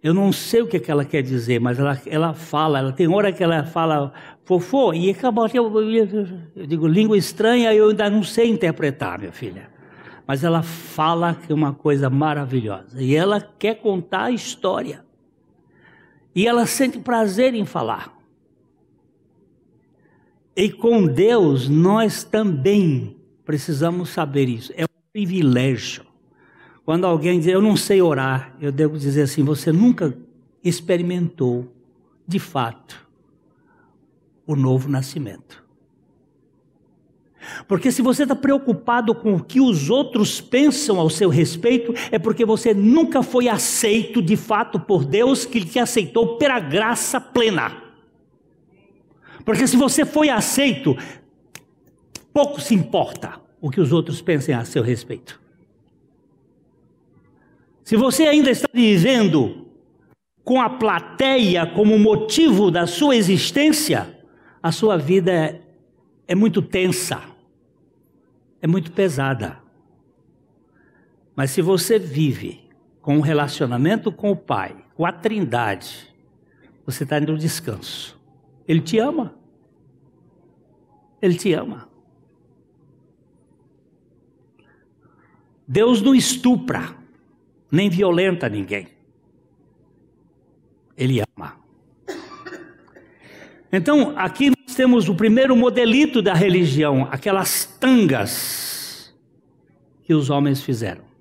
Eu 0.00 0.12
não 0.12 0.30
sei 0.30 0.60
o 0.60 0.66
que, 0.66 0.76
é 0.76 0.80
que 0.80 0.90
ela 0.90 1.04
quer 1.04 1.22
dizer, 1.22 1.58
mas 1.58 1.78
ela, 1.78 1.98
ela 2.06 2.34
fala, 2.34 2.78
ela 2.78 2.92
tem 2.92 3.08
hora 3.08 3.32
que 3.32 3.42
ela 3.42 3.64
fala 3.64 4.12
fofô, 4.44 4.92
e 4.92 5.10
acabou, 5.10 5.48
eu, 5.52 5.80
eu, 6.54 6.66
digo 6.66 6.86
língua 6.86 7.16
estranha, 7.16 7.72
eu 7.72 7.88
ainda 7.88 8.10
não 8.10 8.22
sei 8.22 8.50
interpretar, 8.50 9.18
minha 9.18 9.32
filha. 9.32 9.70
Mas 10.26 10.44
ela 10.44 10.62
fala 10.62 11.34
que 11.34 11.50
é 11.50 11.54
uma 11.54 11.72
coisa 11.72 12.10
maravilhosa, 12.10 13.02
e 13.02 13.16
ela 13.16 13.40
quer 13.40 13.76
contar 13.76 14.24
a 14.24 14.30
história. 14.30 15.02
E 16.34 16.46
ela 16.46 16.66
sente 16.66 16.98
prazer 16.98 17.54
em 17.54 17.64
falar. 17.64 18.13
E 20.56 20.70
com 20.70 21.06
Deus 21.06 21.68
nós 21.68 22.22
também 22.22 23.16
precisamos 23.44 24.10
saber 24.10 24.48
isso. 24.48 24.72
É 24.76 24.84
um 24.84 25.12
privilégio. 25.12 26.04
Quando 26.84 27.06
alguém 27.06 27.38
diz, 27.38 27.48
eu 27.48 27.62
não 27.62 27.76
sei 27.76 28.02
orar, 28.02 28.54
eu 28.60 28.70
devo 28.70 28.98
dizer 28.98 29.22
assim: 29.22 29.42
você 29.42 29.72
nunca 29.72 30.16
experimentou, 30.62 31.72
de 32.26 32.38
fato, 32.38 33.06
o 34.46 34.54
novo 34.54 34.88
nascimento. 34.88 35.64
Porque 37.68 37.92
se 37.92 38.00
você 38.00 38.22
está 38.22 38.34
preocupado 38.34 39.14
com 39.14 39.34
o 39.34 39.42
que 39.42 39.60
os 39.60 39.90
outros 39.90 40.40
pensam 40.40 40.98
ao 40.98 41.10
seu 41.10 41.28
respeito, 41.28 41.92
é 42.10 42.18
porque 42.18 42.44
você 42.44 42.72
nunca 42.72 43.22
foi 43.22 43.48
aceito 43.48 44.22
de 44.22 44.36
fato 44.36 44.80
por 44.80 45.04
Deus, 45.04 45.44
que 45.44 45.64
te 45.64 45.78
aceitou 45.78 46.38
pela 46.38 46.58
graça 46.58 47.20
plena. 47.20 47.83
Porque 49.44 49.66
se 49.66 49.76
você 49.76 50.04
foi 50.04 50.28
aceito, 50.28 50.96
pouco 52.32 52.60
se 52.60 52.74
importa 52.74 53.40
o 53.60 53.70
que 53.70 53.80
os 53.80 53.92
outros 53.92 54.22
pensem 54.22 54.54
a 54.54 54.64
seu 54.64 54.82
respeito. 54.82 55.40
Se 57.82 57.96
você 57.96 58.24
ainda 58.24 58.50
está 58.50 58.68
vivendo 58.72 59.68
com 60.42 60.60
a 60.60 60.70
plateia 60.70 61.66
como 61.66 61.98
motivo 61.98 62.70
da 62.70 62.86
sua 62.86 63.16
existência, 63.16 64.18
a 64.62 64.72
sua 64.72 64.96
vida 64.96 65.30
é, 65.32 65.60
é 66.28 66.34
muito 66.34 66.62
tensa, 66.62 67.22
é 68.60 68.66
muito 68.66 68.90
pesada. 68.92 69.58
Mas 71.36 71.50
se 71.50 71.60
você 71.60 71.98
vive 71.98 72.60
com 73.02 73.18
um 73.18 73.20
relacionamento 73.20 74.10
com 74.10 74.30
o 74.30 74.36
Pai, 74.36 74.74
com 74.94 75.04
a 75.04 75.12
Trindade, 75.12 76.14
você 76.86 77.04
está 77.04 77.20
no 77.20 77.36
descanso. 77.36 78.13
Ele 78.66 78.80
te 78.80 78.98
ama. 78.98 79.34
Ele 81.20 81.34
te 81.34 81.52
ama. 81.52 81.88
Deus 85.66 86.02
não 86.02 86.14
estupra, 86.14 86.94
nem 87.70 87.88
violenta 87.88 88.48
ninguém. 88.48 88.88
Ele 90.96 91.20
ama. 91.36 91.58
Então, 93.72 94.12
aqui 94.16 94.50
nós 94.50 94.76
temos 94.76 95.08
o 95.08 95.14
primeiro 95.14 95.56
modelito 95.56 96.22
da 96.22 96.34
religião, 96.34 97.08
aquelas 97.10 97.64
tangas 97.64 99.14
que 100.04 100.14
os 100.14 100.30
homens 100.30 100.62
fizeram. 100.62 101.13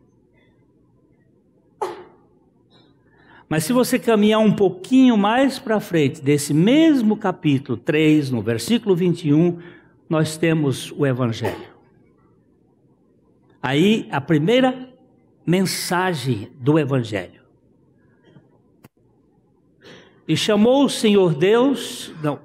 Mas 3.53 3.65
se 3.65 3.71
você 3.71 3.99
caminhar 3.99 4.39
um 4.39 4.51
pouquinho 4.51 5.15
mais 5.15 5.59
para 5.59 5.79
frente, 5.79 6.19
desse 6.19 6.55
mesmo 6.55 7.15
capítulo 7.15 7.77
3, 7.77 8.31
no 8.31 8.41
versículo 8.41 8.95
21, 8.95 9.59
nós 10.09 10.35
temos 10.37 10.91
o 10.93 11.05
Evangelho. 11.05 11.67
Aí, 13.61 14.07
a 14.09 14.19
primeira 14.19 14.89
mensagem 15.45 16.49
do 16.61 16.79
Evangelho. 16.79 17.43
E 20.27 20.35
chamou 20.35 20.85
o 20.85 20.89
Senhor 20.89 21.35
Deus, 21.35 22.11
não, 22.23 22.39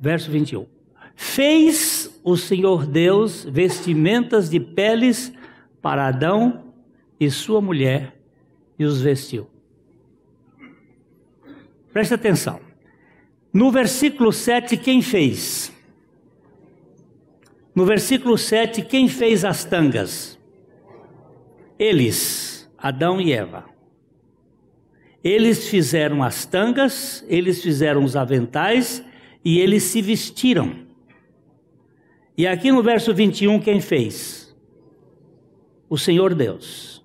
verso 0.00 0.30
21. 0.30 0.64
Fez 1.16 2.20
o 2.22 2.36
Senhor 2.36 2.86
Deus 2.86 3.44
vestimentas 3.44 4.48
de 4.48 4.60
peles 4.60 5.32
para 5.82 6.06
Adão 6.06 6.72
e 7.18 7.28
sua 7.28 7.60
mulher 7.60 8.17
e 8.78 8.84
os 8.84 9.00
vestiu. 9.00 9.48
Presta 11.92 12.14
atenção. 12.14 12.60
No 13.52 13.70
versículo 13.72 14.32
7, 14.32 14.76
quem 14.76 15.02
fez? 15.02 15.72
No 17.74 17.84
versículo 17.84 18.36
7, 18.36 18.82
quem 18.82 19.08
fez 19.08 19.44
as 19.44 19.64
tangas? 19.64 20.38
Eles, 21.78 22.70
Adão 22.76 23.20
e 23.20 23.32
Eva. 23.32 23.64
Eles 25.22 25.68
fizeram 25.68 26.22
as 26.22 26.44
tangas, 26.44 27.24
eles 27.28 27.62
fizeram 27.62 28.04
os 28.04 28.16
aventais 28.16 29.02
e 29.44 29.58
eles 29.58 29.82
se 29.84 30.00
vestiram. 30.00 30.86
E 32.36 32.46
aqui 32.46 32.70
no 32.70 32.82
verso 32.82 33.12
21, 33.12 33.60
quem 33.60 33.80
fez? 33.80 34.56
O 35.88 35.98
Senhor 35.98 36.34
Deus. 36.34 36.97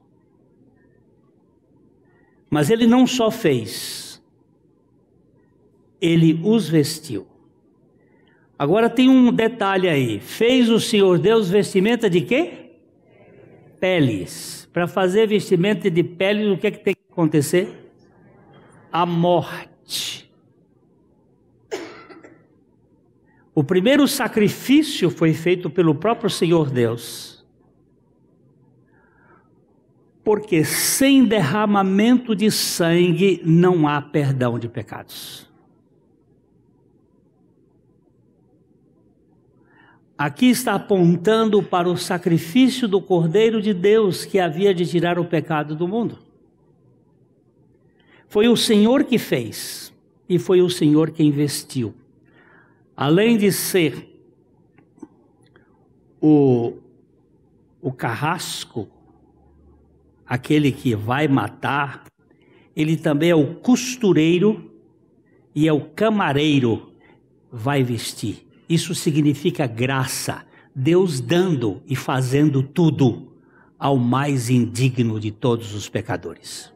Mas 2.53 2.69
ele 2.69 2.87
não 2.87 3.07
só 3.07 3.31
fez, 3.31 4.23
ele 5.99 6.39
os 6.43 6.69
vestiu. 6.69 7.27
Agora 8.57 8.89
tem 8.89 9.09
um 9.09 9.31
detalhe 9.33 9.89
aí. 9.89 10.19
Fez 10.19 10.69
o 10.69 10.79
Senhor 10.79 11.17
Deus 11.17 11.49
vestimenta 11.49 12.09
de 12.09 12.21
quê? 12.21 12.71
Peles. 13.79 14.69
Para 14.71 14.87
fazer 14.87 15.27
vestimenta 15.27 15.89
de 15.89 16.03
peles, 16.03 16.47
o 16.47 16.57
que, 16.57 16.67
é 16.67 16.71
que 16.71 16.79
tem 16.79 16.93
que 16.93 17.11
acontecer? 17.11 17.83
a 18.93 19.07
morte. 19.07 20.31
O 23.55 23.63
primeiro 23.63 24.07
sacrifício 24.07 25.09
foi 25.09 25.33
feito 25.33 25.67
pelo 25.67 25.95
próprio 25.95 26.29
Senhor 26.29 26.69
Deus. 26.69 27.32
Porque 30.23 30.63
sem 30.63 31.25
derramamento 31.25 32.35
de 32.35 32.49
sangue 32.49 33.41
não 33.43 33.87
há 33.87 34.01
perdão 34.01 34.57
de 34.57 34.69
pecados. 34.69 35.51
Aqui 40.17 40.45
está 40.45 40.75
apontando 40.75 41.61
para 41.61 41.89
o 41.89 41.97
sacrifício 41.97 42.87
do 42.87 43.01
Cordeiro 43.01 43.61
de 43.61 43.73
Deus 43.73 44.23
que 44.23 44.39
havia 44.39 44.73
de 44.73 44.85
tirar 44.85 45.19
o 45.19 45.25
pecado 45.25 45.75
do 45.75 45.87
mundo. 45.87 46.19
Foi 48.27 48.47
o 48.47 48.55
Senhor 48.55 49.03
que 49.03 49.17
fez 49.17 49.93
e 50.29 50.39
foi 50.39 50.61
o 50.61 50.69
Senhor 50.69 51.11
que 51.11 51.23
investiu. 51.23 51.93
Além 52.95 53.37
de 53.37 53.51
ser 53.51 54.09
o, 56.21 56.77
o 57.81 57.91
carrasco, 57.91 58.87
aquele 60.25 60.71
que 60.71 60.95
vai 60.95 61.27
matar, 61.27 62.05
ele 62.75 62.97
também 62.97 63.29
é 63.29 63.35
o 63.35 63.55
costureiro 63.55 64.71
e 65.53 65.67
é 65.67 65.73
o 65.73 65.81
camareiro, 65.81 66.91
vai 67.51 67.83
vestir. 67.83 68.47
Isso 68.67 68.95
significa 68.95 69.67
graça, 69.67 70.45
Deus 70.75 71.19
dando 71.19 71.83
e 71.87 71.95
fazendo 71.95 72.63
tudo 72.63 73.33
ao 73.77 73.97
mais 73.97 74.49
indigno 74.49 75.19
de 75.19 75.29
todos 75.29 75.75
os 75.75 75.89
pecadores. 75.89 76.73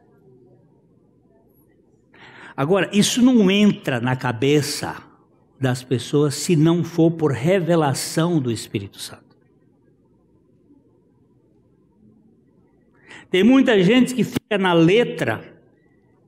Agora, 2.56 2.90
isso 2.92 3.22
não 3.22 3.50
entra 3.50 4.00
na 4.00 4.14
cabeça 4.14 4.96
das 5.60 5.82
pessoas 5.82 6.34
se 6.34 6.54
não 6.54 6.84
for 6.84 7.10
por 7.10 7.32
revelação 7.32 8.40
do 8.40 8.50
Espírito 8.50 8.98
Santo. 8.98 9.27
Tem 13.30 13.42
muita 13.42 13.82
gente 13.82 14.14
que 14.14 14.24
fica 14.24 14.56
na 14.58 14.72
letra 14.72 15.58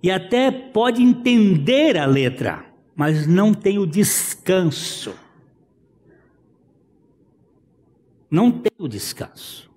e 0.03 0.11
até 0.11 0.51
pode 0.51 1.03
entender 1.03 1.97
a 1.97 2.07
letra, 2.07 2.65
mas 2.95 3.27
não 3.27 3.55
tem 3.55 3.79
o 3.79 3.87
descanso. 3.87 5.15
Não 8.31 8.51
tem 8.51 8.73
o 8.79 8.87
descanso. 8.87 9.71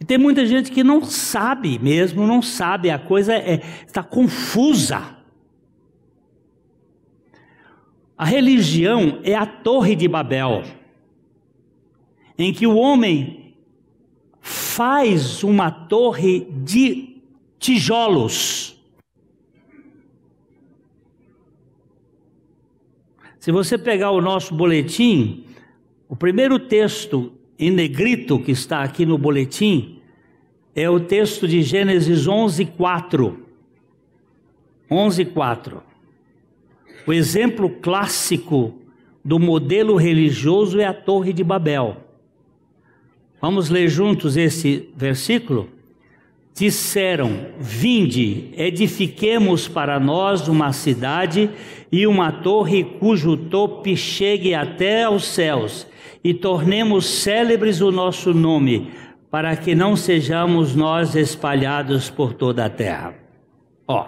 E 0.00 0.04
tem 0.04 0.18
muita 0.18 0.44
gente 0.44 0.70
que 0.70 0.84
não 0.84 1.04
sabe 1.04 1.78
mesmo, 1.78 2.26
não 2.26 2.42
sabe, 2.42 2.90
a 2.90 2.98
coisa 2.98 3.32
é, 3.32 3.62
está 3.86 4.02
confusa. 4.02 5.16
A 8.18 8.24
religião 8.24 9.20
é 9.24 9.34
a 9.34 9.46
torre 9.46 9.96
de 9.96 10.06
Babel, 10.06 10.62
em 12.36 12.52
que 12.52 12.66
o 12.66 12.76
homem 12.76 13.43
faz 14.46 15.42
uma 15.42 15.70
torre 15.70 16.46
de 16.50 17.16
tijolos. 17.58 18.78
Se 23.40 23.50
você 23.50 23.78
pegar 23.78 24.10
o 24.10 24.20
nosso 24.20 24.54
boletim, 24.54 25.46
o 26.06 26.14
primeiro 26.14 26.58
texto 26.58 27.32
em 27.58 27.70
negrito 27.70 28.38
que 28.38 28.52
está 28.52 28.82
aqui 28.82 29.06
no 29.06 29.16
boletim 29.16 29.98
é 30.74 30.90
o 30.90 31.00
texto 31.00 31.48
de 31.48 31.62
Gênesis 31.62 32.28
11, 32.28 32.66
4. 32.66 33.46
11, 34.90 35.24
4. 35.24 35.82
O 37.06 37.14
exemplo 37.14 37.70
clássico 37.70 38.74
do 39.24 39.38
modelo 39.38 39.96
religioso 39.96 40.78
é 40.78 40.84
a 40.84 40.92
Torre 40.92 41.32
de 41.32 41.42
Babel. 41.42 42.03
Vamos 43.44 43.68
ler 43.68 43.90
juntos 43.90 44.38
esse 44.38 44.88
versículo? 44.96 45.68
Disseram: 46.54 47.48
Vinde, 47.60 48.48
edifiquemos 48.56 49.68
para 49.68 50.00
nós 50.00 50.48
uma 50.48 50.72
cidade 50.72 51.50
e 51.92 52.06
uma 52.06 52.32
torre 52.32 52.82
cujo 52.82 53.36
tope 53.36 53.98
chegue 53.98 54.54
até 54.54 55.02
aos 55.02 55.26
céus 55.26 55.86
e 56.24 56.32
tornemos 56.32 57.04
célebres 57.04 57.82
o 57.82 57.92
nosso 57.92 58.32
nome, 58.32 58.90
para 59.30 59.54
que 59.54 59.74
não 59.74 59.94
sejamos 59.94 60.74
nós 60.74 61.14
espalhados 61.14 62.08
por 62.08 62.32
toda 62.32 62.64
a 62.64 62.70
terra. 62.70 63.14
Ó, 63.86 64.06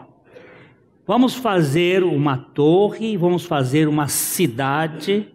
vamos 1.06 1.34
fazer 1.34 2.02
uma 2.02 2.38
torre, 2.38 3.18
vamos 3.18 3.44
fazer 3.44 3.86
uma 3.86 4.08
cidade, 4.08 5.28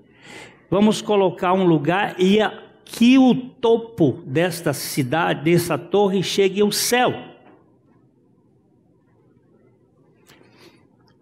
vamos 0.71 1.03
colocar 1.03 1.53
um 1.53 1.65
lugar 1.65 2.15
e 2.17 2.39
que 3.01 3.17
o 3.17 3.33
topo 3.33 4.21
desta 4.27 4.73
cidade, 4.73 5.43
dessa 5.43 5.75
torre, 5.75 6.21
chegue 6.21 6.61
ao 6.61 6.71
céu. 6.71 7.11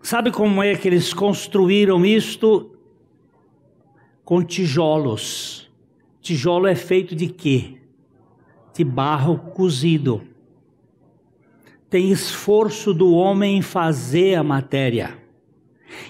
Sabe 0.01 0.29
como 0.29 0.61
é 0.61 0.75
que 0.75 0.89
eles 0.89 1.13
construíram 1.13 2.05
isto? 2.05 2.75
Com 4.25 4.43
tijolos. 4.43 5.71
Tijolo 6.21 6.67
é 6.67 6.75
feito 6.75 7.15
de 7.15 7.27
quê? 7.27 7.77
De 8.75 8.83
barro 8.83 9.37
cozido. 9.37 10.21
Tem 11.89 12.11
esforço 12.11 12.93
do 12.93 13.13
homem 13.13 13.59
em 13.59 13.61
fazer 13.61 14.35
a 14.35 14.43
matéria. 14.43 15.17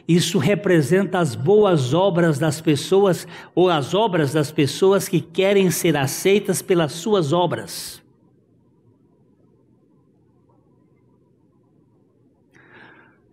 Isso 0.08 0.38
representa 0.38 1.20
as 1.20 1.36
boas 1.36 1.94
obras 1.94 2.40
das 2.40 2.60
pessoas 2.62 3.28
ou 3.54 3.70
as 3.70 3.94
obras 3.94 4.34
das 4.34 4.52
pessoas 4.52 5.08
que 5.08 5.22
querem 5.22 5.70
ser 5.72 5.96
aceitas 5.96 6.62
pelas 6.62 6.94
suas 6.94 7.32
obras. 7.32 8.02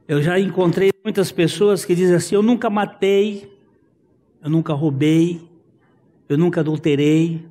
Eu 0.09 0.23
já 0.23 0.39
encontrei 0.39 0.93
muitas 1.03 1.33
pessoas 1.33 1.85
que 1.85 1.95
dizem 1.95 2.15
assim: 2.15 2.35
eu 2.37 2.43
nunca 2.43 2.71
matei, 2.71 3.53
eu 4.41 4.49
nunca 4.49 4.73
roubei, 4.73 5.41
eu 6.29 6.39
nunca 6.39 6.61
adulterei. 6.61 7.45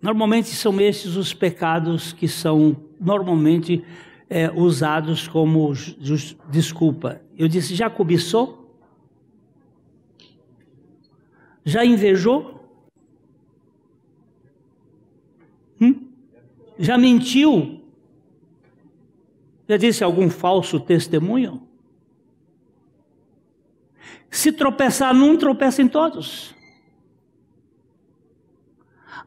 Normalmente 0.00 0.48
são 0.50 0.80
esses 0.80 1.16
os 1.16 1.34
pecados 1.34 2.12
que 2.12 2.28
são 2.28 2.87
normalmente 3.00 3.84
é, 4.28 4.50
usados 4.50 5.26
como 5.26 5.72
desculpa. 6.50 7.20
Eu 7.36 7.48
disse: 7.48 7.74
já 7.74 7.88
cobiçou? 7.88 8.58
Já 11.64 11.84
invejou? 11.84 12.58
Hum? 15.80 16.08
Já 16.78 16.96
mentiu? 16.96 17.82
Já 19.68 19.76
disse 19.76 20.02
algum 20.02 20.30
falso 20.30 20.80
testemunho? 20.80 21.68
Se 24.30 24.52
tropeçar 24.52 25.14
num, 25.14 25.36
tropeça 25.36 25.82
em 25.82 25.88
todos. 25.88 26.54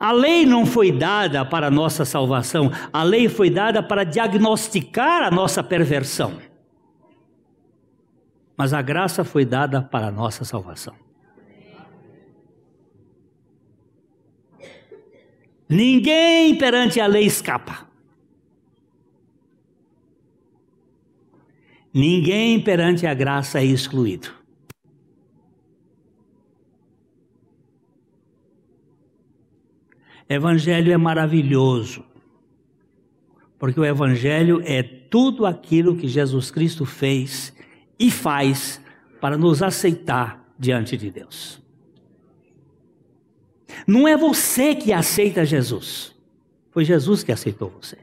A 0.02 0.12
lei 0.12 0.47
não 0.47 0.66
foi 0.66 0.91
dada 0.91 1.45
para 1.45 1.68
a 1.68 1.70
nossa 1.70 2.04
salvação, 2.04 2.72
a 2.91 3.04
lei 3.04 3.30
foi 3.30 3.52
dada 3.52 3.84
para 3.84 4.04
diagnosticar 4.04 5.22
a 5.22 5.30
nossa 5.30 5.62
perversão. 5.62 6.41
Mas 8.58 8.74
a 8.74 8.82
graça 8.82 9.24
foi 9.24 9.45
dada 9.45 9.80
para 9.80 10.08
a 10.08 10.12
nossa 10.12 10.43
salvação. 10.43 10.95
Ninguém 15.70 16.58
perante 16.58 16.99
a 16.99 17.06
lei 17.06 17.28
escapa. 17.28 17.88
Ninguém 21.93 22.60
perante 22.60 23.06
a 23.06 23.14
graça 23.14 23.60
é 23.60 23.66
excluído. 23.66 24.41
Evangelho 30.34 30.92
é 30.92 30.98
maravilhoso, 30.98 32.06
porque 33.60 33.80
o 33.80 33.86
Evangelho 33.86 34.62
é 34.64 34.82
tudo 34.82 35.46
aquilo 35.46 35.98
que 35.98 36.08
Jesus 36.08 36.50
Cristo 36.50 36.86
fez 36.86 37.54
e 38.00 38.10
faz 38.10 38.82
para 39.20 39.38
nos 39.38 39.62
aceitar 39.62 40.54
diante 40.58 40.96
de 40.96 41.12
Deus. 41.12 41.62
Não 43.86 44.08
é 44.08 44.16
você 44.16 44.76
que 44.76 44.94
aceita 44.94 45.46
Jesus, 45.46 46.16
foi 46.72 46.86
Jesus 46.86 47.24
que 47.24 47.32
aceitou 47.32 47.70
você. 47.70 47.98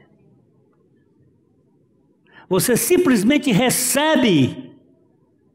Você 2.47 2.75
simplesmente 2.75 3.51
recebe 3.51 4.71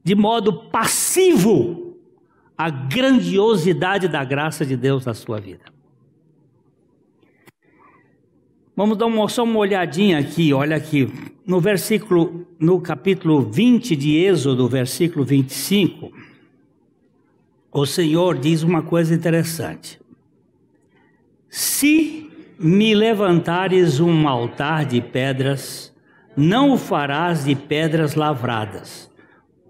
de 0.02 0.14
modo 0.14 0.70
passivo 0.70 1.96
a 2.56 2.70
grandiosidade 2.70 4.06
da 4.06 4.24
graça 4.24 4.64
de 4.64 4.76
Deus 4.76 5.04
na 5.04 5.14
sua 5.14 5.40
vida. 5.40 5.73
Vamos 8.76 8.98
dar 8.98 9.06
uma, 9.06 9.28
só 9.28 9.44
uma 9.44 9.60
olhadinha 9.60 10.18
aqui, 10.18 10.52
olha 10.52 10.76
aqui, 10.76 11.08
no 11.46 11.60
versículo, 11.60 12.44
no 12.58 12.80
capítulo 12.80 13.40
20 13.40 13.94
de 13.94 14.16
Êxodo, 14.16 14.68
versículo 14.68 15.24
25, 15.24 16.10
o 17.70 17.86
Senhor 17.86 18.36
diz 18.36 18.64
uma 18.64 18.82
coisa 18.82 19.14
interessante. 19.14 20.00
Se 21.48 22.28
me 22.58 22.94
levantares 22.96 24.00
um 24.00 24.26
altar 24.26 24.84
de 24.84 25.00
pedras, 25.00 25.94
não 26.36 26.72
o 26.72 26.76
farás 26.76 27.44
de 27.44 27.54
pedras 27.54 28.16
lavradas, 28.16 29.08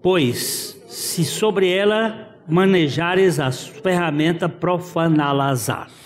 pois 0.01 0.81
se 0.87 1.23
sobre 1.23 1.69
ela 1.69 2.35
manejares 2.47 3.39
as 3.39 3.67
ferramentas 3.67 4.51
profaná-las. 4.59 6.04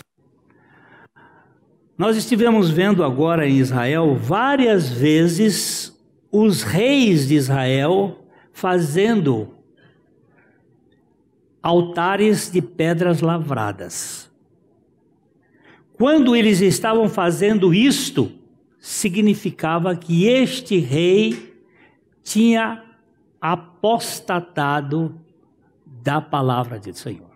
Nós 2.00 2.16
estivemos 2.16 2.70
vendo 2.70 3.04
agora 3.04 3.46
em 3.46 3.58
Israel 3.58 4.16
várias 4.16 4.88
vezes 4.88 5.94
os 6.32 6.62
reis 6.62 7.28
de 7.28 7.34
Israel 7.34 8.24
fazendo 8.54 9.54
altares 11.62 12.50
de 12.50 12.62
pedras 12.62 13.20
lavradas. 13.20 14.30
Quando 15.92 16.34
eles 16.34 16.62
estavam 16.62 17.06
fazendo 17.06 17.74
isto, 17.74 18.32
significava 18.78 19.94
que 19.94 20.24
este 20.24 20.78
rei 20.78 21.54
tinha 22.22 22.82
apostatado 23.38 25.20
da 25.84 26.18
palavra 26.18 26.80
do 26.80 26.94
Senhor. 26.94 27.28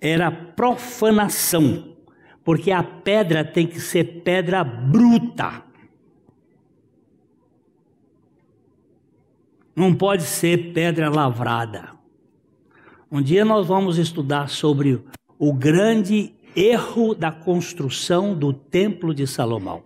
Era 0.00 0.30
profanação, 0.30 1.95
porque 2.46 2.70
a 2.70 2.80
pedra 2.80 3.44
tem 3.44 3.66
que 3.66 3.80
ser 3.80 4.22
pedra 4.22 4.62
bruta. 4.62 5.64
Não 9.74 9.92
pode 9.92 10.22
ser 10.22 10.72
pedra 10.72 11.10
lavrada. 11.10 11.90
Um 13.10 13.20
dia 13.20 13.44
nós 13.44 13.66
vamos 13.66 13.98
estudar 13.98 14.48
sobre 14.48 15.04
o 15.36 15.52
grande 15.52 16.32
erro 16.54 17.16
da 17.16 17.32
construção 17.32 18.32
do 18.32 18.52
Templo 18.52 19.12
de 19.12 19.26
Salomão. 19.26 19.82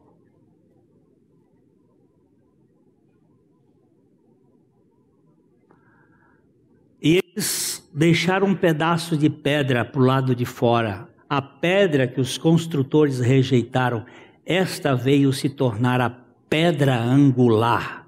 E 7.03 7.23
eles 7.25 7.89
deixaram 7.95 8.49
um 8.49 8.55
pedaço 8.55 9.17
de 9.17 9.31
pedra 9.31 9.83
para 9.83 9.99
o 9.99 10.05
lado 10.05 10.35
de 10.35 10.45
fora. 10.45 11.10
A 11.31 11.41
pedra 11.41 12.09
que 12.09 12.21
os 12.21 12.37
construtores 12.37 13.21
rejeitaram, 13.21 14.05
esta 14.45 14.97
veio 14.97 15.33
se 15.33 15.49
tornar 15.49 16.01
a 16.01 16.11
pedra 16.11 17.01
angular. 17.01 18.05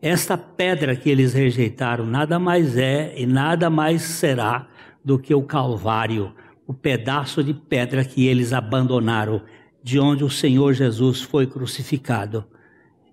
Esta 0.00 0.38
pedra 0.38 0.96
que 0.96 1.10
eles 1.10 1.34
rejeitaram 1.34 2.06
nada 2.06 2.38
mais 2.38 2.78
é 2.78 3.12
e 3.14 3.26
nada 3.26 3.68
mais 3.68 4.00
será 4.00 4.66
do 5.04 5.18
que 5.18 5.34
o 5.34 5.42
Calvário 5.42 6.32
o 6.66 6.72
pedaço 6.72 7.44
de 7.44 7.52
pedra 7.52 8.02
que 8.04 8.26
eles 8.26 8.54
abandonaram, 8.54 9.42
de 9.82 10.00
onde 10.00 10.24
o 10.24 10.30
Senhor 10.30 10.72
Jesus 10.72 11.20
foi 11.20 11.46
crucificado 11.46 12.42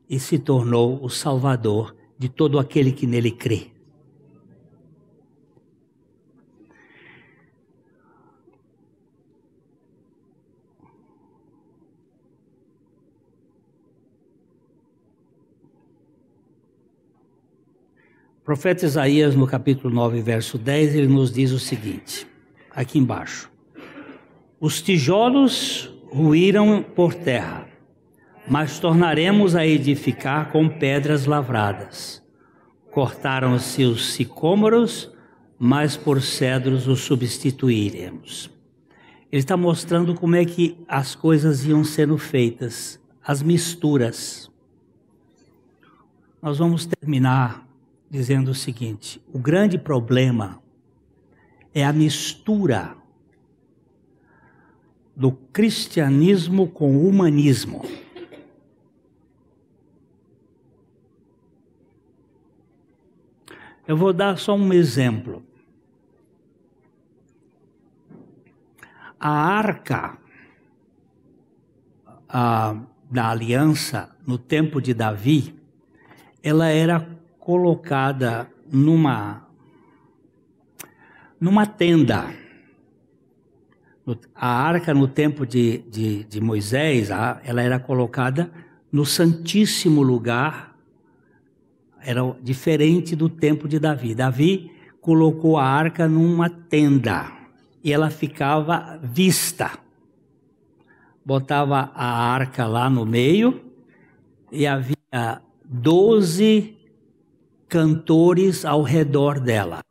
e 0.10 0.20
se 0.20 0.40
tornou 0.40 1.04
o 1.04 1.10
Salvador 1.10 1.94
de 2.18 2.30
todo 2.30 2.58
aquele 2.58 2.94
que 2.94 3.06
nele 3.06 3.30
crê. 3.30 3.73
Profeta 18.44 18.86
Isaías, 18.86 19.36
no 19.36 19.48
capítulo 19.48 19.94
9, 19.94 20.22
verso 20.22 20.58
10, 20.58 20.96
ele 20.96 21.08
nos 21.08 21.32
diz 21.32 21.52
o 21.52 21.60
seguinte: 21.60 22.28
aqui 22.72 23.00
embaixo. 23.00 23.50
Os 24.60 24.82
tijolos 24.82 25.90
ruíram 26.12 26.84
por 26.84 27.14
terra, 27.14 27.66
mas 28.46 28.80
tornaremos 28.80 29.56
a 29.56 29.66
edificar 29.66 30.52
com 30.52 30.68
pedras 30.68 31.26
lavradas. 31.26 32.22
cortaram-se 32.92 33.86
os 33.86 34.14
sicômoros, 34.14 35.10
mas 35.58 35.98
por 35.98 36.22
cedros 36.22 36.88
os 36.88 37.00
substituiremos. 37.00 38.52
Ele 39.32 39.40
está 39.40 39.58
mostrando 39.58 40.14
como 40.14 40.36
é 40.36 40.46
que 40.46 40.78
as 40.88 41.16
coisas 41.16 41.66
iam 41.66 41.84
sendo 41.84 42.18
feitas, 42.20 43.00
as 43.26 43.42
misturas. 43.42 44.52
Nós 46.40 46.60
vamos 46.60 46.86
terminar 46.86 47.66
dizendo 48.14 48.52
o 48.52 48.56
seguinte: 48.56 49.20
o 49.34 49.40
grande 49.40 49.76
problema 49.76 50.62
é 51.74 51.84
a 51.84 51.92
mistura 51.92 52.96
do 55.16 55.32
cristianismo 55.32 56.68
com 56.68 56.96
o 56.96 57.08
humanismo. 57.08 57.84
Eu 63.88 63.98
vou 63.98 64.14
dar 64.14 64.38
só 64.38 64.56
um 64.56 64.72
exemplo. 64.72 65.44
A 69.20 69.30
arca 69.30 70.20
a, 72.30 72.80
da 73.10 73.32
aliança 73.32 74.16
no 74.26 74.38
tempo 74.38 74.80
de 74.80 74.94
Davi, 74.94 75.60
ela 76.44 76.68
era 76.68 77.13
colocada 77.44 78.50
numa 78.72 79.46
numa 81.38 81.66
tenda. 81.66 82.34
A 84.34 84.48
arca 84.48 84.94
no 84.94 85.10
tempo 85.10 85.46
de, 85.46 85.80
de, 85.90 86.24
de 86.24 86.40
Moisés, 86.40 87.10
ela 87.10 87.62
era 87.62 87.80
colocada 87.80 88.50
no 88.90 89.06
santíssimo 89.06 90.02
lugar 90.02 90.74
era 92.02 92.22
diferente 92.42 93.14
do 93.14 93.28
tempo 93.28 93.68
de 93.68 93.78
Davi. 93.78 94.16
Davi 94.16 94.72
colocou 95.02 95.58
a 95.58 95.66
arca 95.66 96.08
numa 96.08 96.50
tenda 96.50 97.30
e 97.84 97.92
ela 97.92 98.10
ficava 98.10 98.98
vista. 99.04 99.72
Botava 101.26 101.92
a 101.94 102.06
arca 102.06 102.66
lá 102.66 102.90
no 102.90 103.06
meio 103.06 103.62
e 104.52 104.66
havia 104.66 105.42
doze 105.66 106.78
cantores 107.74 108.64
ao 108.66 108.84
redor 108.84 109.40
dela. 109.40 109.84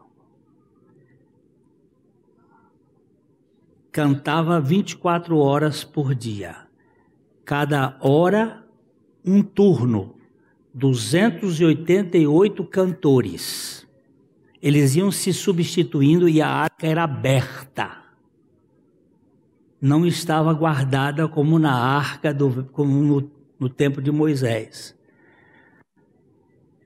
Cantava 3.91 4.61
24 4.61 5.37
horas 5.37 5.83
por 5.83 6.15
dia. 6.15 6.59
Cada 7.45 7.99
hora, 8.01 8.65
um 9.25 9.43
turno 9.43 10.15
288 10.73 12.65
cantores. 12.67 13.85
Eles 14.63 14.95
iam 14.95 15.11
se 15.11 15.33
substituindo 15.33 16.29
e 16.29 16.41
a 16.41 16.47
arca 16.47 16.87
era 16.87 17.03
aberta. 17.03 18.01
Não 19.81 20.07
estava 20.07 20.55
guardada 20.55 21.27
como 21.27 21.59
na 21.59 21.75
arca, 21.75 22.33
do, 22.33 22.63
como 22.67 22.93
no, 23.03 23.29
no 23.59 23.69
tempo 23.69 24.01
de 24.01 24.13
Moisés. 24.13 24.97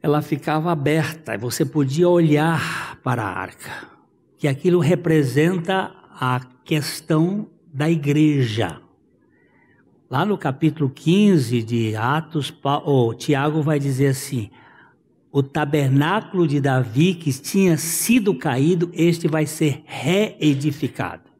Ela 0.03 0.23
ficava 0.23 0.71
aberta 0.71 1.35
e 1.35 1.39
você 1.39 1.65
podia 1.65 2.09
olhar 2.09 2.99
para 3.03 3.23
a 3.23 3.39
arca, 3.39 3.89
que 4.39 4.47
aquilo 4.47 4.79
representa 4.79 5.93
a 6.11 6.41
questão 6.65 7.49
da 7.73 7.91
igreja. 7.91 8.81
Lá 10.09 10.25
no 10.25 10.39
capítulo 10.39 10.89
15 10.89 11.63
de 11.63 11.97
Atos, 11.97 12.55
oh, 12.85 13.13
Tiago 13.13 13.63
vai 13.63 13.79
dizer 13.79 14.09
assim: 14.09 14.51
o 15.33 15.43
tabernáculo 15.43 16.47
de 16.47 16.61
Davi 16.61 17.15
que 17.15 17.31
tinha 17.33 17.77
sido 17.77 18.35
caído, 18.35 18.91
este 18.95 19.29
vai 19.29 19.45
ser 19.45 19.83
reedificado. 19.85 21.31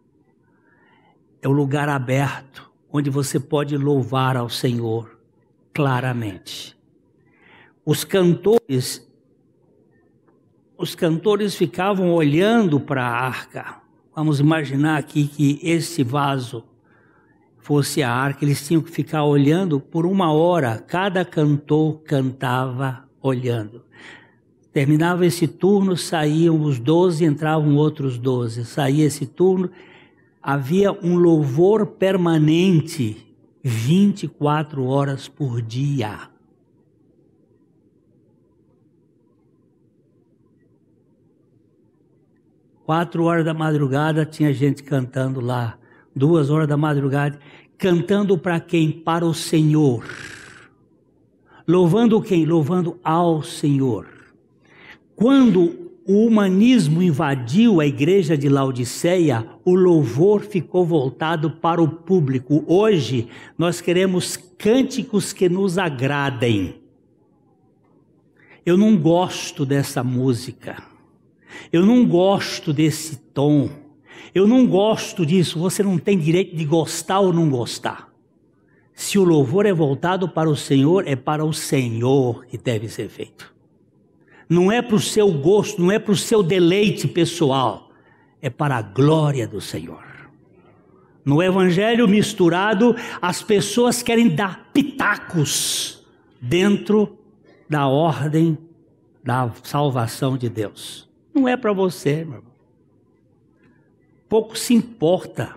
É 1.41 1.49
o 1.49 1.53
lugar 1.53 1.89
aberto 1.89 2.71
onde 2.93 3.09
você 3.09 3.41
pode 3.41 3.77
louvar 3.77 4.37
ao 4.37 4.51
Senhor 4.51 5.19
claramente. 5.73 6.76
Os 7.87 8.03
cantores 8.03 9.07
os 10.77 10.95
cantores 10.95 11.55
ficavam 11.55 12.13
olhando 12.13 12.79
para 12.81 13.03
a 13.03 13.27
arca. 13.27 13.77
Vamos 14.15 14.41
imaginar 14.41 14.99
aqui 14.99 15.27
que 15.29 15.61
esse 15.63 16.03
vaso 16.03 16.65
fosse 17.59 18.03
a 18.03 18.13
arca, 18.13 18.45
eles 18.45 18.67
tinham 18.67 18.83
que 18.83 18.91
ficar 18.91 19.25
olhando 19.25 19.81
por 19.81 20.05
uma 20.05 20.33
hora, 20.33 20.79
cada 20.79 21.25
cantor 21.25 22.03
cantava 22.03 23.09
olhando. 23.23 23.85
Terminava 24.73 25.25
esse 25.25 25.49
turno, 25.49 25.97
saíam 25.97 26.61
os 26.63 26.79
doze, 26.79 27.25
entravam 27.25 27.77
outros 27.77 28.19
doze. 28.19 28.65
Saía 28.65 29.07
esse 29.07 29.27
turno, 29.27 29.71
havia 30.43 30.93
um 30.93 31.17
louvor 31.17 31.87
permanente, 31.87 33.35
24 33.63 34.85
horas 34.85 35.29
por 35.29 35.63
dia. 35.63 36.36
Quatro 42.87 43.25
horas 43.25 43.45
da 43.45 43.53
madrugada 43.53 44.25
tinha 44.25 44.53
gente 44.53 44.81
cantando 44.85 45.41
lá 45.41 45.77
duas 46.15 46.51
horas 46.51 46.69
da 46.69 46.77
madrugada, 46.77 47.37
cantando 47.77 48.39
para 48.39 48.61
quem? 48.61 48.93
Para 48.93 49.27
o 49.27 49.35
Senhor. 49.35 50.05
Louvando 51.67 52.23
quem? 52.23 52.47
Louvando 52.47 52.97
ao 53.03 53.43
Senhor. 53.43 54.07
Quando 55.17 55.91
o 56.07 56.27
humanismo 56.27 57.03
invadiu 57.03 57.81
a 57.81 57.87
igreja 57.87 58.39
de 58.39 58.49
Laodiceia, 58.49 59.45
o 59.65 59.75
louvor 59.75 60.43
ficou 60.43 60.87
voltado 60.87 61.51
para 61.51 61.83
o 61.83 61.89
público. 61.89 62.63
Hoje, 62.69 63.27
nós 63.59 63.81
queremos 63.81 64.37
cânticos 64.57 65.33
que 65.33 65.49
nos 65.49 65.77
agradem. 65.77 66.81
Eu 68.65 68.77
não 68.77 68.97
gosto 68.97 69.67
dessa 69.67 70.05
música. 70.05 70.96
Eu 71.73 71.85
não 71.85 72.07
gosto 72.07 72.73
desse 72.73 73.17
tom. 73.17 73.69
Eu 74.35 74.47
não 74.47 74.67
gosto 74.67 75.25
disso. 75.25 75.59
Você 75.59 75.83
não 75.83 75.99
tem 75.99 76.19
direito 76.19 76.57
de 76.57 76.65
gostar 76.65 77.21
ou 77.21 77.33
não 77.33 77.49
gostar. 77.49 78.13
Se 78.95 79.19
o 79.19 79.25
louvor 79.25 79.67
é 79.67 79.73
voltado 79.73 80.29
para 80.29 80.49
o 80.49 80.57
Senhor, 80.57 81.07
é 81.07 81.15
para 81.15 81.45
o 81.45 81.53
Senhor 81.53 82.47
que 82.47 82.57
deve 82.57 82.89
ser 82.89 83.09
feito. 83.09 83.55
Não 84.49 84.71
é 84.71 84.81
para 84.81 84.97
o 84.97 85.01
seu 85.01 85.31
gosto, 85.31 85.83
não 85.83 85.91
é 85.91 85.99
para 85.99 86.13
o 86.13 86.17
seu 86.17 86.43
deleite 86.43 87.07
pessoal, 87.09 87.91
é 88.41 88.49
para 88.49 88.77
a 88.77 88.83
glória 88.83 89.47
do 89.47 89.61
Senhor. 89.61 90.05
No 91.25 91.43
Evangelho 91.43 92.07
misturado, 92.07 92.95
as 93.21 93.43
pessoas 93.43 94.03
querem 94.03 94.29
dar 94.29 94.71
pitacos 94.73 96.07
dentro 96.41 97.19
da 97.69 97.89
ordem 97.89 98.57
da 99.25 99.53
salvação 99.65 100.39
de 100.39 100.49
Deus. 100.49 101.06
Não 101.37 101.47
é 101.47 101.57
para 101.57 101.73
você, 101.73 102.25
meu 102.25 102.39
irmão 102.39 102.57
pouco 104.29 104.57
se 104.57 104.75
importa. 104.75 105.57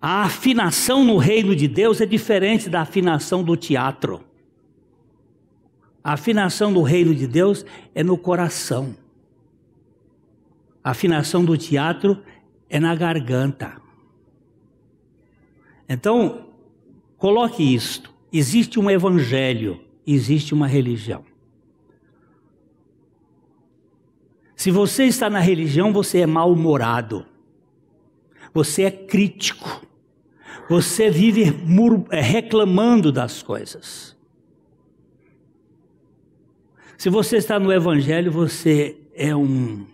A 0.00 0.24
afinação 0.24 1.04
no 1.04 1.16
reino 1.16 1.54
de 1.54 1.68
Deus 1.68 2.00
é 2.00 2.06
diferente 2.06 2.68
da 2.68 2.80
afinação 2.80 3.42
do 3.42 3.56
teatro. 3.56 4.24
A 6.02 6.14
afinação 6.14 6.72
do 6.72 6.82
reino 6.82 7.14
de 7.14 7.26
Deus 7.26 7.64
é 7.94 8.02
no 8.02 8.18
coração. 8.18 8.96
A 10.82 10.90
afinação 10.90 11.44
do 11.44 11.56
teatro 11.56 12.20
é 12.68 12.80
na 12.80 12.94
garganta. 12.96 13.80
Então, 15.88 16.48
coloque 17.16 17.62
isto: 17.62 18.12
existe 18.32 18.80
um 18.80 18.90
evangelho, 18.90 19.80
existe 20.04 20.52
uma 20.52 20.66
religião. 20.66 21.31
Se 24.62 24.70
você 24.70 25.06
está 25.06 25.28
na 25.28 25.40
religião, 25.40 25.92
você 25.92 26.20
é 26.20 26.26
mal-humorado. 26.26 27.26
Você 28.54 28.84
é 28.84 28.92
crítico. 28.92 29.84
Você 30.68 31.10
vive 31.10 31.52
é, 32.10 32.20
reclamando 32.20 33.10
das 33.10 33.42
coisas. 33.42 34.16
Se 36.96 37.10
você 37.10 37.38
está 37.38 37.58
no 37.58 37.72
evangelho, 37.72 38.30
você 38.30 39.00
é 39.16 39.34
um 39.34 39.84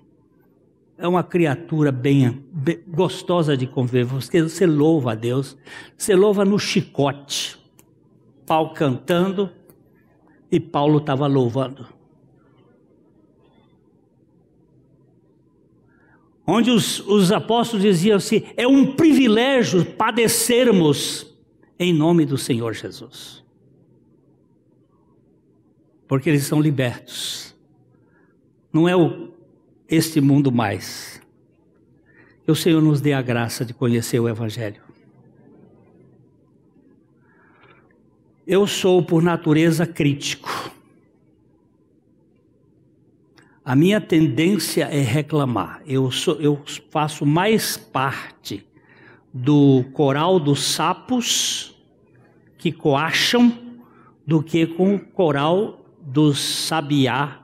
é 0.99 1.09
uma 1.09 1.25
criatura 1.25 1.91
bem, 1.91 2.45
bem 2.53 2.81
gostosa 2.89 3.57
de 3.57 3.67
conviver. 3.67 4.05
Você, 4.05 4.43
você 4.43 4.67
louva 4.67 5.13
a 5.13 5.15
Deus. 5.15 5.57
Você 5.97 6.15
louva 6.15 6.45
no 6.45 6.59
chicote. 6.59 7.59
Paulo 8.45 8.75
cantando 8.75 9.51
e 10.53 10.61
Paulo 10.61 10.99
estava 10.99 11.27
louvando. 11.27 11.97
Onde 16.51 16.71
os, 16.71 17.01
os 17.01 17.31
apóstolos 17.31 17.83
diziam 17.85 18.17
assim: 18.17 18.43
é 18.57 18.67
um 18.67 18.95
privilégio 18.97 19.85
padecermos 19.85 21.27
em 21.79 21.93
nome 21.93 22.25
do 22.25 22.39
Senhor 22.39 22.73
Jesus. 22.73 23.45
porque 26.09 26.31
eles 26.31 26.45
são 26.45 26.61
libertos. 26.61 27.55
Não 28.73 28.89
é 28.89 28.97
o, 28.97 29.29
este 29.89 30.21
mundo 30.21 30.51
mais. 30.51 31.21
Que 32.45 32.51
o 32.51 32.57
Senhor 32.57 32.81
nos 32.81 33.03
dê 33.03 33.13
a 33.13 33.21
graça 33.21 33.63
de 33.65 33.75
conhecer 33.75 34.19
o 34.19 34.27
Evangelho. 34.27 34.81
Eu 38.47 38.67
sou, 38.67 39.03
por 39.03 39.23
natureza, 39.23 39.87
crítico. 39.87 40.49
A 43.69 43.77
minha 43.77 44.01
tendência 44.01 44.85
é 44.85 45.03
reclamar. 45.03 45.83
Eu, 45.87 46.11
sou, 46.11 46.41
eu 46.41 46.59
faço 46.91 47.27
mais 47.27 47.77
parte 47.77 48.67
do 49.31 49.85
coral 49.93 50.41
dos 50.41 50.65
sapos 50.65 51.79
que 52.57 52.73
coacham 52.73 53.53
do 54.27 54.43
que 54.43 54.67
com 54.67 54.95
o 54.95 54.99
coral 54.99 55.85
dos 56.01 56.41
sabiá 56.41 57.43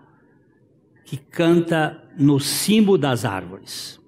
que 1.04 1.18
canta 1.18 2.02
no 2.16 2.40
cimo 2.40 2.96
das 2.96 3.26
árvores. 3.26 4.00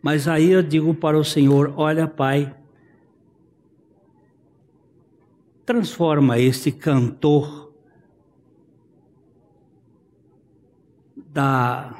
Mas 0.00 0.26
aí 0.26 0.50
eu 0.50 0.62
digo 0.62 0.94
para 0.94 1.18
o 1.18 1.24
Senhor: 1.24 1.74
olha, 1.76 2.08
Pai, 2.08 2.56
transforma 5.66 6.38
este 6.38 6.72
cantor 6.72 7.67
da, 11.38 11.94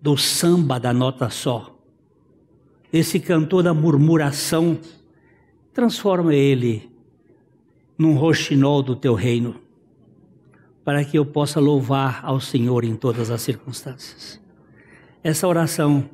do 0.00 0.16
samba 0.16 0.80
da 0.80 0.94
nota 0.94 1.28
só, 1.28 1.78
esse 2.90 3.20
cantor 3.20 3.62
da 3.62 3.74
murmuração, 3.74 4.78
transforma 5.74 6.34
ele 6.34 6.90
num 7.98 8.14
roxinol 8.14 8.82
do 8.82 8.96
teu 8.96 9.12
reino, 9.12 9.56
para 10.82 11.04
que 11.04 11.18
eu 11.18 11.26
possa 11.26 11.60
louvar 11.60 12.24
ao 12.24 12.40
Senhor 12.40 12.82
em 12.82 12.96
todas 12.96 13.30
as 13.30 13.42
circunstâncias. 13.42 14.40
Essa 15.22 15.46
oração 15.46 16.08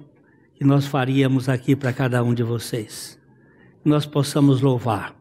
que 0.56 0.64
nós 0.64 0.84
faríamos 0.84 1.48
aqui 1.48 1.76
para 1.76 1.92
cada 1.92 2.24
um 2.24 2.34
de 2.34 2.42
vocês, 2.42 3.20
nós 3.84 4.04
possamos 4.04 4.60
louvar. 4.60 5.14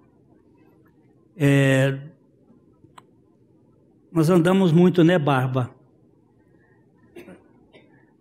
É, 1.38 2.00
nós 4.12 4.28
andamos 4.28 4.72
muito, 4.72 5.04
né, 5.04 5.20
Barba? 5.20 5.77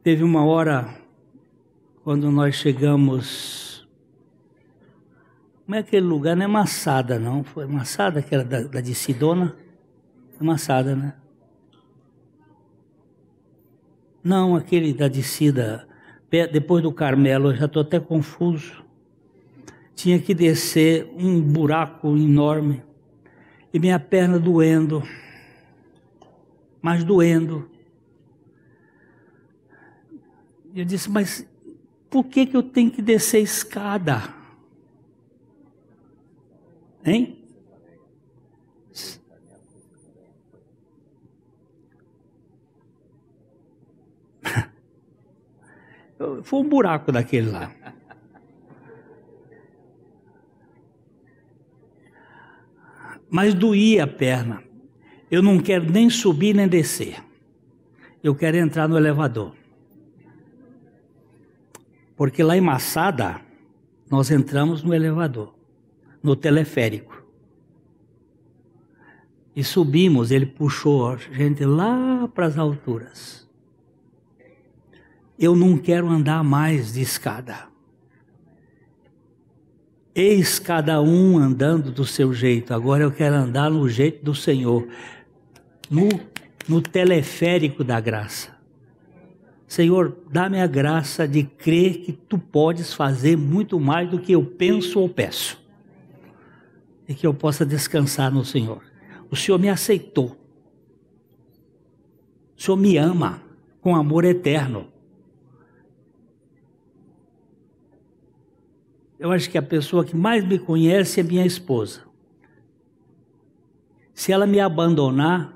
Teve 0.06 0.22
uma 0.22 0.44
hora, 0.44 0.88
quando 2.04 2.30
nós 2.30 2.54
chegamos. 2.54 3.88
Como 5.64 5.74
é 5.74 5.80
aquele 5.80 6.06
lugar? 6.06 6.36
Não 6.36 6.44
é 6.44 6.46
Massada, 6.46 7.18
não. 7.18 7.42
Foi 7.42 7.66
Massada, 7.66 8.22
que 8.22 8.32
era 8.32 8.44
da, 8.44 8.62
da 8.62 8.80
de 8.80 8.94
Sidona? 8.94 9.56
É 10.40 10.44
Massada, 10.44 10.94
né? 10.94 11.14
Não, 14.22 14.54
aquele 14.54 14.94
da 14.94 15.08
descida, 15.08 15.88
depois 16.30 16.84
do 16.84 16.92
Carmelo, 16.92 17.50
eu 17.50 17.56
já 17.56 17.66
estou 17.66 17.82
até 17.82 17.98
confuso. 17.98 18.84
Tinha 19.96 20.20
que 20.20 20.34
descer 20.34 21.12
um 21.18 21.42
buraco 21.42 22.16
enorme 22.16 22.80
e 23.74 23.80
minha 23.80 23.98
perna 23.98 24.38
doendo, 24.38 25.02
mas 26.80 27.02
doendo. 27.02 27.68
Eu 30.76 30.84
disse, 30.84 31.10
mas 31.10 31.48
por 32.10 32.24
que, 32.24 32.44
que 32.44 32.54
eu 32.54 32.62
tenho 32.62 32.90
que 32.90 33.00
descer 33.00 33.40
escada? 33.40 34.34
Hein? 37.02 37.42
Foi 46.44 46.60
um 46.60 46.68
buraco 46.68 47.10
daquele 47.10 47.50
lá. 47.50 47.72
Mas 53.30 53.54
doía 53.54 54.04
a 54.04 54.06
perna. 54.06 54.62
Eu 55.30 55.42
não 55.42 55.58
quero 55.58 55.90
nem 55.90 56.10
subir 56.10 56.54
nem 56.54 56.68
descer. 56.68 57.24
Eu 58.22 58.34
quero 58.34 58.58
entrar 58.58 58.86
no 58.86 58.98
elevador. 58.98 59.56
Porque 62.16 62.42
lá 62.42 62.56
em 62.56 62.60
Massada, 62.60 63.40
nós 64.10 64.30
entramos 64.30 64.82
no 64.82 64.94
elevador, 64.94 65.54
no 66.22 66.34
teleférico. 66.34 67.22
E 69.54 69.62
subimos, 69.62 70.30
ele 70.30 70.46
puxou 70.46 71.10
a 71.10 71.16
gente 71.16 71.64
lá 71.64 72.26
para 72.28 72.46
as 72.46 72.58
alturas. 72.58 73.46
Eu 75.38 75.54
não 75.54 75.76
quero 75.76 76.08
andar 76.08 76.42
mais 76.42 76.94
de 76.94 77.02
escada. 77.02 77.68
Eis 80.14 80.58
cada 80.58 81.02
um 81.02 81.36
andando 81.36 81.90
do 81.90 82.06
seu 82.06 82.32
jeito, 82.32 82.72
agora 82.72 83.02
eu 83.02 83.12
quero 83.12 83.34
andar 83.34 83.70
no 83.70 83.86
jeito 83.86 84.24
do 84.24 84.34
Senhor, 84.34 84.88
no, 85.90 86.08
no 86.66 86.80
teleférico 86.80 87.84
da 87.84 88.00
graça. 88.00 88.55
Senhor, 89.66 90.16
dá-me 90.30 90.60
a 90.60 90.66
graça 90.66 91.26
de 91.26 91.42
crer 91.42 91.98
que 91.98 92.12
tu 92.12 92.38
podes 92.38 92.94
fazer 92.94 93.36
muito 93.36 93.80
mais 93.80 94.08
do 94.08 94.18
que 94.18 94.32
eu 94.32 94.44
penso 94.44 95.00
ou 95.00 95.08
peço. 95.08 95.60
E 97.08 97.14
que 97.14 97.26
eu 97.26 97.34
possa 97.34 97.66
descansar 97.66 98.32
no 98.32 98.44
Senhor. 98.44 98.82
O 99.30 99.34
Senhor 99.34 99.58
me 99.58 99.68
aceitou. 99.68 100.36
O 102.56 102.62
Senhor 102.62 102.76
me 102.76 102.96
ama 102.96 103.42
com 103.80 103.96
amor 103.96 104.24
eterno. 104.24 104.88
Eu 109.18 109.32
acho 109.32 109.50
que 109.50 109.58
a 109.58 109.62
pessoa 109.62 110.04
que 110.04 110.14
mais 110.14 110.46
me 110.46 110.58
conhece 110.58 111.20
é 111.20 111.22
minha 111.22 111.44
esposa. 111.44 112.02
Se 114.14 114.30
ela 114.30 114.46
me 114.46 114.60
abandonar, 114.60 115.54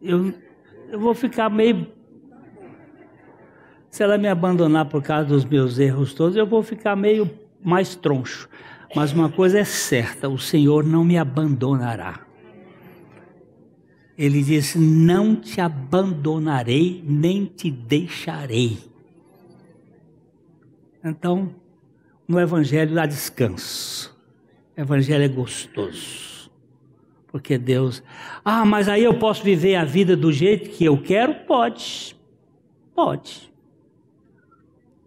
eu 0.00 0.32
eu 0.88 0.98
vou 0.98 1.14
ficar 1.14 1.48
meio. 1.50 1.86
Se 3.90 4.02
ela 4.02 4.18
me 4.18 4.28
abandonar 4.28 4.86
por 4.86 5.02
causa 5.02 5.28
dos 5.28 5.44
meus 5.44 5.78
erros 5.78 6.12
todos, 6.12 6.36
eu 6.36 6.46
vou 6.46 6.62
ficar 6.62 6.94
meio 6.96 7.30
mais 7.62 7.94
troncho. 7.94 8.48
Mas 8.94 9.12
uma 9.12 9.28
coisa 9.28 9.58
é 9.58 9.64
certa: 9.64 10.28
o 10.28 10.38
Senhor 10.38 10.84
não 10.84 11.04
me 11.04 11.18
abandonará. 11.18 12.20
Ele 14.16 14.42
disse: 14.42 14.78
Não 14.78 15.36
te 15.36 15.60
abandonarei, 15.60 17.02
nem 17.06 17.46
te 17.46 17.70
deixarei. 17.70 18.78
Então, 21.04 21.54
no 22.26 22.40
Evangelho 22.40 22.98
há 23.00 23.06
descanso. 23.06 24.16
O 24.76 24.80
Evangelho 24.80 25.24
é 25.24 25.28
gostoso. 25.28 26.35
Porque 27.28 27.58
Deus, 27.58 28.02
ah, 28.44 28.64
mas 28.64 28.88
aí 28.88 29.04
eu 29.04 29.14
posso 29.14 29.42
viver 29.42 29.76
a 29.76 29.84
vida 29.84 30.16
do 30.16 30.32
jeito 30.32 30.70
que 30.70 30.84
eu 30.84 30.96
quero? 30.96 31.34
Pode, 31.46 32.16
pode. 32.94 33.52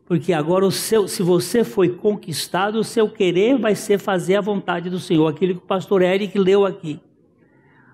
Porque 0.06 0.34
agora 0.34 0.66
o 0.66 0.72
seu, 0.72 1.08
se 1.08 1.22
você 1.22 1.64
foi 1.64 1.90
conquistado, 1.90 2.80
o 2.80 2.84
seu 2.84 3.08
querer 3.08 3.58
vai 3.58 3.76
ser 3.76 4.00
fazer 4.00 4.38
a 4.38 4.42
vontade 4.42 4.90
do 4.90 5.00
Senhor, 5.00 5.28
aquilo 5.28 5.54
que 5.56 5.64
o 5.64 5.68
pastor 5.68 6.02
Eric 6.02 6.38
leu 6.38 6.66
aqui. 6.66 7.00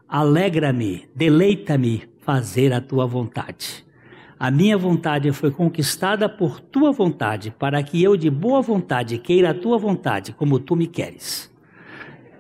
Alegra-me, 0.08 1.10
deleita-me 1.14 2.04
fazer 2.22 2.72
a 2.72 2.80
tua 2.80 3.06
vontade. 3.06 3.86
A 4.40 4.50
minha 4.50 4.78
vontade 4.78 5.32
foi 5.34 5.52
conquistada 5.52 6.30
por 6.30 6.62
tua 6.62 6.92
vontade, 6.92 7.54
para 7.58 7.84
que 7.84 8.02
eu 8.02 8.16
de 8.16 8.30
boa 8.30 8.62
vontade 8.62 9.18
queira 9.18 9.50
a 9.50 9.54
tua 9.54 9.78
vontade, 9.78 10.32
como 10.32 10.58
tu 10.58 10.76
me 10.76 10.88
queres. 10.88 11.54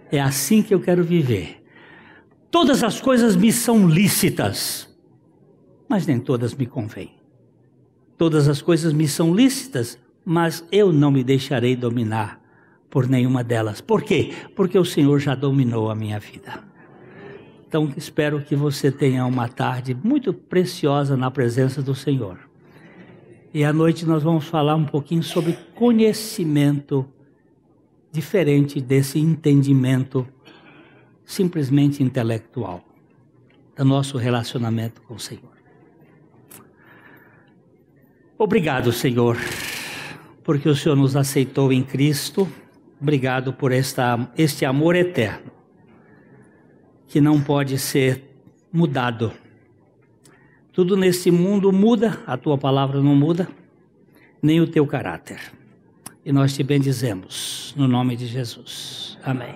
É 0.09 0.21
assim 0.21 0.61
que 0.61 0.73
eu 0.73 0.79
quero 0.79 1.03
viver. 1.03 1.64
Todas 2.56 2.86
as 2.86 3.01
coisas 3.01 3.36
me 3.36 3.51
são 3.51 3.86
lícitas, 3.86 4.88
mas 5.89 6.08
nem 6.08 6.18
todas 6.18 6.56
me 6.56 6.66
convêm. 6.66 7.12
Todas 8.18 8.47
as 8.47 8.62
coisas 8.62 8.93
me 8.93 9.10
são 9.10 9.36
lícitas, 9.36 9.99
mas 10.24 10.66
eu 10.72 10.93
não 10.93 11.12
me 11.12 11.22
deixarei 11.22 11.76
dominar 11.76 12.41
por 12.89 13.10
nenhuma 13.10 13.43
delas. 13.43 13.82
Por 13.82 14.03
quê? 14.03 14.34
Porque 14.56 14.80
o 14.80 14.86
Senhor 14.86 15.20
já 15.20 15.36
dominou 15.36 15.91
a 15.91 15.95
minha 15.95 16.18
vida. 16.18 16.64
Então, 17.68 17.91
espero 17.97 18.41
que 18.41 18.56
você 18.56 18.89
tenha 18.89 19.26
uma 19.26 19.49
tarde 19.49 19.93
muito 19.93 20.34
preciosa 20.34 21.18
na 21.18 21.30
presença 21.30 21.82
do 21.82 21.93
Senhor. 21.93 22.39
E 23.53 23.66
à 23.66 23.74
noite 23.74 24.06
nós 24.06 24.24
vamos 24.24 24.45
falar 24.45 24.76
um 24.76 24.86
pouquinho 24.86 25.24
sobre 25.24 25.60
conhecimento 25.76 27.06
diferente 28.14 28.80
desse 28.80 29.20
entendimento 29.20 30.26
simplesmente 31.26 32.03
intelectual 32.03 32.84
do 33.76 33.84
nosso 33.84 34.17
relacionamento 34.17 35.01
com 35.01 35.15
o 35.15 35.19
Senhor. 35.19 35.55
Obrigado, 38.38 38.91
Senhor, 38.91 39.38
porque 40.43 40.67
o 40.67 40.76
Senhor 40.76 40.95
nos 40.95 41.15
aceitou 41.15 41.71
em 41.71 41.84
Cristo. 41.84 42.47
Obrigado 43.01 43.53
por 43.53 43.71
esta, 43.71 44.32
este 44.38 44.65
amor 44.65 44.95
eterno. 44.95 45.51
que 47.07 47.21
não 47.21 47.39
pode 47.39 47.78
ser 47.78 48.23
mudado. 48.73 49.32
Tudo 50.73 50.97
nesse 50.97 51.32
mundo 51.32 51.71
muda, 51.71 52.19
a 52.28 52.36
tua 52.36 52.57
palavra 52.57 53.01
não 53.01 53.15
muda, 53.15 53.47
nem 54.41 54.59
o 54.59 54.67
teu 54.67 54.86
caráter. 54.86 55.39
E 56.26 56.34
nós 56.34 56.53
te 56.53 56.63
bendizemos, 56.63 57.73
no 57.78 57.88
nome 57.88 58.17
de 58.17 58.28
Jesus. 58.28 59.17
Amém. 59.23 59.55